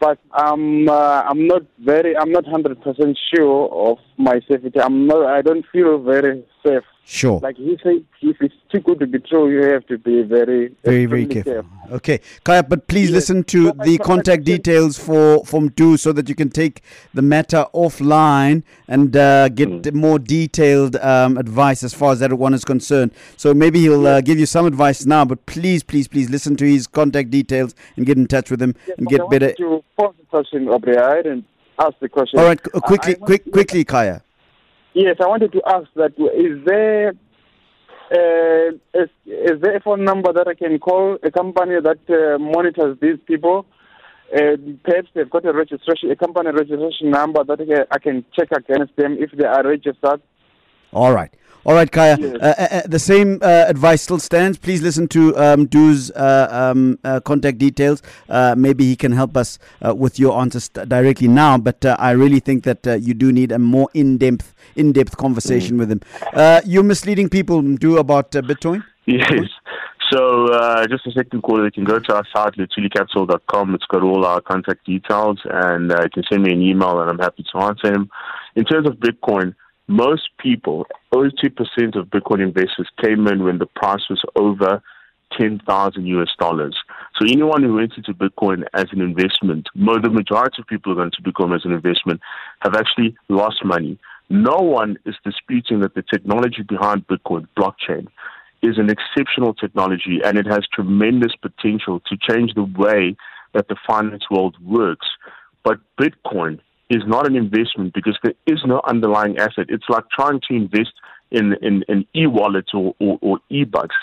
But 0.04 0.20
um, 0.34 0.90
uh, 0.90 1.22
I'm 1.30 1.48
not 1.48 1.62
very, 1.80 2.12
I'm 2.18 2.32
not 2.38 2.46
hundred 2.46 2.82
percent 2.82 3.18
sure 3.34 3.70
of 3.90 4.00
my 4.18 4.42
safety. 4.50 4.78
I'm 4.88 5.08
not, 5.08 5.26
I 5.28 5.42
don't 5.42 5.66
feel 5.72 5.98
very 5.98 6.44
safe. 6.64 6.84
Sure. 7.06 7.40
Like 7.42 7.58
he 7.58 7.78
said, 7.84 8.06
if 8.22 8.38
it's 8.40 8.56
too 8.72 8.80
good 8.80 9.00
to 9.02 9.08
be 9.08 9.20
true, 9.20 9.52
you 9.52 9.70
have 9.74 9.86
to 9.88 9.98
be 9.98 10.22
very, 10.24 10.74
Very, 10.84 11.06
very 11.06 11.24
extremely 11.24 11.44
careful. 11.44 11.70
Okay, 11.92 12.22
Kaya, 12.46 12.64
but 12.64 12.88
please 12.88 13.12
listen 13.12 13.44
to 13.46 13.68
So 13.68 13.74
the 13.84 13.98
contact 13.98 14.46
details 14.46 14.98
for 14.98 15.44
from 15.46 15.70
two 15.72 15.98
so 15.98 16.14
that 16.14 16.30
you 16.30 16.36
can 16.36 16.50
take 16.50 16.82
the 17.14 17.22
matter 17.22 17.66
offline 17.74 18.64
and 18.88 19.16
uh, 19.18 19.50
get 19.50 19.94
more 19.94 20.18
detailed 20.18 20.96
um, 20.96 21.38
advice 21.38 21.84
as 21.84 21.94
far 21.94 22.14
as 22.14 22.20
that 22.20 22.32
one 22.32 22.54
is 22.54 22.64
concerned. 22.64 23.12
So 23.36 23.54
maybe 23.54 23.82
he'll 23.82 24.08
uh, 24.08 24.22
give 24.22 24.40
you 24.40 24.46
some 24.46 24.66
advice 24.66 25.06
now, 25.06 25.26
but 25.26 25.46
please, 25.46 25.84
please, 25.84 26.08
please 26.08 26.30
listen 26.30 26.56
to 26.56 26.66
his 26.66 26.88
contact 26.88 27.32
details 27.32 27.76
and 27.98 28.06
get 28.06 28.18
in 28.18 28.28
touch 28.28 28.50
with 28.50 28.62
him 28.62 28.76
and 28.98 29.08
But 29.10 29.14
I 29.14 29.18
get 29.18 29.30
better. 29.30 29.54
To 29.56 29.84
pose 30.00 30.14
the 30.18 30.26
question, 30.28 30.70
Aubrey, 30.70 30.96
didn't 30.96 31.46
ask 31.80 32.00
the 32.00 32.08
question. 32.08 32.40
All 32.40 32.46
right, 32.46 32.64
qu- 32.64 32.80
quickly, 32.80 33.16
quick, 33.16 33.52
quickly, 33.52 33.84
Kaya. 33.84 34.22
Yes, 34.94 35.18
I 35.20 35.28
wanted 35.28 35.52
to 35.54 35.62
ask 35.66 35.88
that 35.96 36.14
is 36.20 36.64
there 36.66 37.14
uh, 38.12 38.74
is, 38.94 39.10
is 39.26 39.62
there 39.62 39.78
a 39.78 39.82
phone 39.82 40.04
number 40.04 40.32
that 40.32 40.48
I 40.48 40.54
can 40.54 40.78
call 40.78 41.18
a 41.24 41.32
company 41.32 41.76
that 41.82 41.98
uh, 42.10 42.38
monitors 42.38 42.98
these 43.02 43.18
people? 43.26 43.66
Uh, 44.32 44.58
perhaps 44.84 45.08
they've 45.16 45.30
got 45.30 45.46
a 45.46 45.54
registration, 45.54 46.12
a 46.12 46.16
company 46.16 46.52
registration 46.52 47.10
number 47.10 47.44
that 47.44 47.62
I 47.62 47.66
can, 47.66 47.86
I 47.92 48.00
can 48.00 48.26
check 48.38 48.50
against 48.52 48.96
them 48.98 49.18
if 49.20 49.32
they 49.32 49.46
are 49.46 49.64
registered. 49.64 50.22
All 50.94 51.14
right. 51.14 51.34
All 51.66 51.74
right, 51.74 51.90
Kaya. 51.90 52.18
Yes. 52.20 52.36
Uh, 52.42 52.54
uh, 52.58 52.76
uh, 52.76 52.82
the 52.86 53.00
same 53.00 53.40
uh, 53.42 53.46
advice 53.68 54.02
still 54.02 54.20
stands. 54.20 54.58
Please 54.58 54.82
listen 54.82 55.08
to 55.10 55.36
um, 55.38 55.66
Du's 55.66 56.12
uh, 56.12 56.48
um, 56.52 57.00
uh, 57.06 57.22
contact 57.22 57.58
details. 57.58 58.02
Uh, 58.28 58.54
maybe 58.58 58.84
he 58.84 58.98
can 58.98 59.14
help 59.14 59.38
us 59.38 59.60
uh, 59.86 59.96
with 59.96 60.20
your 60.20 60.38
answers 60.42 60.68
directly 60.68 61.30
now. 61.30 61.58
But 61.58 61.86
uh, 61.86 61.96
I 62.00 62.12
really 62.12 62.42
think 62.42 62.66
that 62.66 62.86
uh, 62.86 62.96
you 62.96 63.14
do 63.14 63.32
need 63.32 63.54
a 63.54 63.60
more 63.60 63.90
in-depth, 63.94 64.54
in-depth 64.76 65.16
conversation 65.16 65.78
with 65.78 65.90
him. 65.90 66.02
Uh, 66.34 66.60
you're 66.66 66.84
misleading 66.84 67.30
people, 67.30 67.62
Do 67.62 67.98
about 67.98 68.36
uh, 68.36 68.42
Bitcoin. 68.42 68.84
Yes. 69.06 69.48
So 70.12 70.48
uh, 70.48 70.86
just 70.88 71.08
a 71.08 71.12
second 71.12 71.42
call, 71.44 71.64
you 71.64 71.72
can 71.72 71.86
go 71.86 71.98
to 71.98 72.16
our 72.16 72.26
site, 72.36 72.54
luthulicapital.com. 72.56 73.74
It's 73.76 73.86
got 73.86 74.04
all 74.04 74.26
our 74.26 74.42
contact 74.42 74.86
details, 74.86 75.40
and 75.46 75.92
uh, 75.92 76.04
you 76.04 76.10
can 76.10 76.24
send 76.30 76.44
me 76.44 76.52
an 76.52 76.62
email, 76.62 77.02
and 77.02 77.10
I'm 77.10 77.20
happy 77.20 77.46
to 77.52 77.60
answer 77.60 77.92
them. 77.92 78.10
In 78.56 78.66
terms 78.66 78.88
of 78.88 78.96
Bitcoin, 78.96 79.56
most 79.88 80.30
people, 80.38 80.88
82% 81.14 81.96
of 81.96 82.08
Bitcoin 82.08 82.42
investors 82.42 82.88
came 83.04 83.28
in 83.28 83.44
when 83.44 83.58
the 83.58 83.66
price 83.66 84.04
was 84.10 84.22
over 84.36 84.82
10,000 85.40 86.06
US 86.06 86.30
dollars. 86.40 86.78
So 87.20 87.26
anyone 87.26 87.64
who 87.64 87.76
went 87.76 87.94
into 87.98 88.14
Bitcoin 88.14 88.64
as 88.74 88.86
an 88.92 89.02
investment, 89.02 89.68
the 89.76 90.10
majority 90.10 90.62
of 90.62 90.68
people 90.68 90.94
who 90.94 91.00
go 91.00 91.04
into 91.04 91.22
Bitcoin 91.22 91.56
as 91.56 91.66
an 91.66 91.72
investment 91.72 92.22
have 92.60 92.76
actually 92.76 93.16
lost 93.30 93.64
money. 93.66 94.00
No 94.30 94.58
one 94.58 94.98
is 95.06 95.16
disputing 95.24 95.82
that 95.82 95.96
the 95.96 96.04
technology 96.04 96.64
behind 96.64 97.08
Bitcoin, 97.08 97.48
blockchain, 97.58 98.08
is 98.62 98.78
an 98.78 98.90
exceptional 98.90 99.54
technology 99.54 100.22
and 100.24 100.38
it 100.38 100.48
has 100.48 100.62
tremendous 100.74 101.36
potential 101.36 102.00
to 102.02 102.18
change 102.18 102.54
the 102.54 102.64
way 102.64 103.16
that 103.54 103.68
the 103.68 103.76
finance 103.86 104.24
world 104.32 104.56
works. 104.64 105.08
But 105.64 105.80
Bitcoin 106.00 106.60
is 106.94 107.02
not 107.08 107.28
an 107.28 107.36
investment 107.36 107.94
because 107.94 108.18
there 108.24 108.34
is 108.46 108.60
no 108.66 108.82
underlying 108.86 109.38
asset. 109.38 109.66
It's 109.70 109.90
like 109.90 110.04
trying 110.10 110.42
to 110.48 110.56
invest 110.56 110.94
in, 111.32 111.54
in, 111.62 111.84
in 111.88 112.06
e-wallets 112.16 112.72
or, 112.74 112.94
or, 113.00 113.18
or 113.22 113.40
e-bucks. 113.50 113.96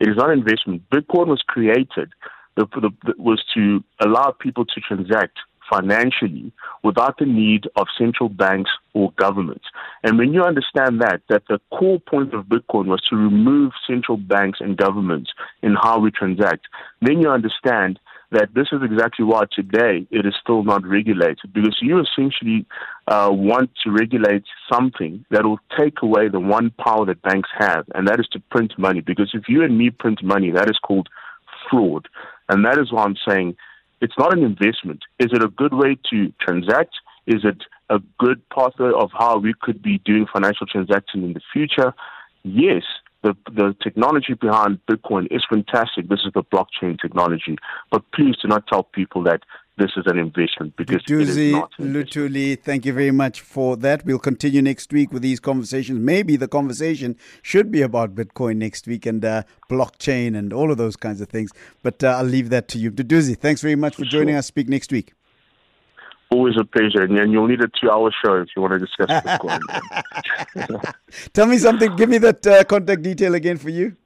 It 0.00 0.08
is 0.08 0.16
not 0.16 0.30
an 0.30 0.38
investment. 0.38 0.88
Bitcoin 0.90 1.26
was 1.26 1.42
created 1.46 2.10
the, 2.56 2.66
the, 2.66 2.90
the, 3.04 3.14
was 3.18 3.42
to 3.54 3.84
allow 4.00 4.34
people 4.38 4.64
to 4.64 4.80
transact 4.80 5.38
financially 5.70 6.50
without 6.82 7.18
the 7.18 7.26
need 7.26 7.66
of 7.76 7.86
central 7.98 8.28
banks 8.28 8.70
or 8.94 9.12
governments. 9.18 9.66
And 10.02 10.18
when 10.18 10.32
you 10.32 10.42
understand 10.42 11.00
that, 11.02 11.20
that 11.28 11.42
the 11.48 11.60
core 11.70 12.00
point 12.00 12.32
of 12.32 12.46
Bitcoin 12.46 12.86
was 12.86 13.02
to 13.10 13.16
remove 13.16 13.72
central 13.86 14.16
banks 14.16 14.60
and 14.60 14.76
governments 14.76 15.30
in 15.62 15.74
how 15.74 15.98
we 15.98 16.10
transact, 16.10 16.66
then 17.02 17.20
you 17.20 17.28
understand 17.28 17.98
that 18.30 18.52
this 18.54 18.68
is 18.72 18.80
exactly 18.82 19.24
why 19.24 19.44
today 19.52 20.06
it 20.10 20.26
is 20.26 20.34
still 20.40 20.62
not 20.62 20.84
regulated 20.84 21.52
because 21.52 21.78
you 21.80 22.00
essentially 22.00 22.66
uh, 23.06 23.30
want 23.32 23.70
to 23.82 23.90
regulate 23.90 24.44
something 24.70 25.24
that 25.30 25.44
will 25.44 25.60
take 25.78 26.02
away 26.02 26.28
the 26.28 26.40
one 26.40 26.70
power 26.78 27.06
that 27.06 27.22
banks 27.22 27.48
have, 27.58 27.86
and 27.94 28.06
that 28.06 28.20
is 28.20 28.28
to 28.32 28.40
print 28.50 28.72
money. 28.78 29.00
Because 29.00 29.30
if 29.32 29.48
you 29.48 29.62
and 29.62 29.78
me 29.78 29.90
print 29.90 30.22
money, 30.22 30.50
that 30.50 30.68
is 30.68 30.78
called 30.78 31.08
fraud. 31.70 32.08
And 32.48 32.64
that 32.64 32.78
is 32.78 32.92
why 32.92 33.04
I'm 33.04 33.16
saying 33.26 33.56
it's 34.00 34.18
not 34.18 34.36
an 34.36 34.44
investment. 34.44 35.02
Is 35.18 35.28
it 35.32 35.42
a 35.42 35.48
good 35.48 35.74
way 35.74 35.98
to 36.10 36.32
transact? 36.40 36.94
Is 37.26 37.44
it 37.44 37.62
a 37.90 38.00
good 38.18 38.46
pathway 38.50 38.90
of 38.94 39.10
how 39.12 39.38
we 39.38 39.54
could 39.60 39.82
be 39.82 39.98
doing 40.04 40.26
financial 40.32 40.66
transactions 40.66 41.24
in 41.24 41.32
the 41.32 41.40
future? 41.52 41.94
Yes, 42.42 42.82
the 43.22 43.34
the 43.46 43.74
technology 43.82 44.34
behind 44.34 44.78
Bitcoin 44.90 45.26
is 45.30 45.44
fantastic. 45.48 46.08
This 46.08 46.20
is 46.24 46.32
the 46.34 46.42
blockchain 46.42 47.00
technology. 47.00 47.56
But 47.90 48.02
please 48.12 48.36
do 48.40 48.48
not 48.48 48.66
tell 48.66 48.84
people 48.84 49.22
that 49.24 49.42
this 49.76 49.90
is 49.96 50.04
an 50.06 50.18
investment 50.18 50.76
because 50.76 51.02
it 51.08 51.10
is 51.10 51.36
Duzi 51.36 51.52
not. 51.52 51.72
Luthuli, 51.78 52.60
thank 52.60 52.84
you 52.84 52.92
very 52.92 53.10
much 53.10 53.40
for 53.40 53.76
that. 53.76 54.04
We'll 54.04 54.18
continue 54.18 54.60
next 54.60 54.92
week 54.92 55.12
with 55.12 55.22
these 55.22 55.40
conversations. 55.40 56.00
Maybe 56.00 56.36
the 56.36 56.48
conversation 56.48 57.16
should 57.42 57.70
be 57.70 57.82
about 57.82 58.14
Bitcoin 58.14 58.56
next 58.56 58.86
week 58.86 59.06
and 59.06 59.24
uh, 59.24 59.44
blockchain 59.70 60.36
and 60.36 60.52
all 60.52 60.70
of 60.70 60.78
those 60.78 60.96
kinds 60.96 61.20
of 61.20 61.28
things. 61.28 61.52
But 61.82 62.02
uh, 62.02 62.08
I'll 62.18 62.24
leave 62.24 62.50
that 62.50 62.68
to 62.68 62.78
you. 62.78 62.90
Duzi, 62.90 63.36
thanks 63.36 63.62
very 63.62 63.76
much 63.76 63.96
for 63.96 64.04
joining 64.04 64.34
us. 64.34 64.46
Speak 64.46 64.68
next 64.68 64.90
week. 64.92 65.14
Always 66.30 66.54
a 66.58 66.64
pleasure. 66.64 67.02
And 67.02 67.32
you'll 67.32 67.46
need 67.46 67.60
a 67.62 67.68
two 67.80 67.90
hour 67.90 68.10
show 68.24 68.34
if 68.34 68.48
you 68.54 68.62
want 68.62 68.72
to 68.74 68.78
discuss 68.78 69.08
Bitcoin. 69.08 69.60
Tell 71.32 71.46
me 71.46 71.58
something. 71.58 71.96
Give 71.96 72.08
me 72.08 72.18
that 72.18 72.46
uh, 72.46 72.64
contact 72.64 73.02
detail 73.02 73.34
again 73.34 73.56
for 73.56 73.70
you. 73.70 73.96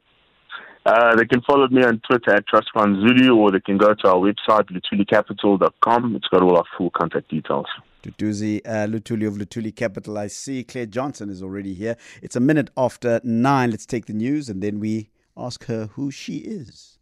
Uh, 0.85 1.15
they 1.15 1.25
can 1.25 1.41
follow 1.43 1.69
me 1.69 1.83
on 1.85 2.01
Twitter 2.01 2.35
at 2.35 2.47
Trust 2.47 2.69
Fund 2.75 2.97
Zulu, 2.97 3.37
or 3.37 3.53
they 3.53 3.61
can 3.61 3.79
go 3.79 3.95
to 3.95 4.09
our 4.09 4.17
website, 4.17 4.69
luthulicapital.com. 4.71 6.17
It's 6.17 6.27
got 6.29 6.43
all 6.43 6.57
our 6.57 6.65
full 6.77 6.91
contact 6.91 7.29
details. 7.29 7.67
Mduduzi 8.03 8.61
uh, 8.65 8.87
Luthuli 8.89 9.27
of 9.29 9.35
Luthuli 9.35 9.75
Capital. 9.75 10.19
I 10.19 10.27
see 10.27 10.65
Claire 10.65 10.87
Johnson 10.87 11.31
is 11.31 11.43
already 11.43 11.75
here. 11.75 11.97
It's 12.21 12.35
a 12.35 12.41
minute 12.41 12.71
after 12.77 13.21
nine. 13.23 13.71
Let's 13.71 13.87
take 13.87 14.07
the 14.07 14.13
news 14.13 14.49
and 14.49 14.61
then 14.61 14.81
we 14.81 15.11
ask 15.37 15.65
her 15.67 15.87
who 15.95 16.11
she 16.11 16.39
is. 16.39 16.99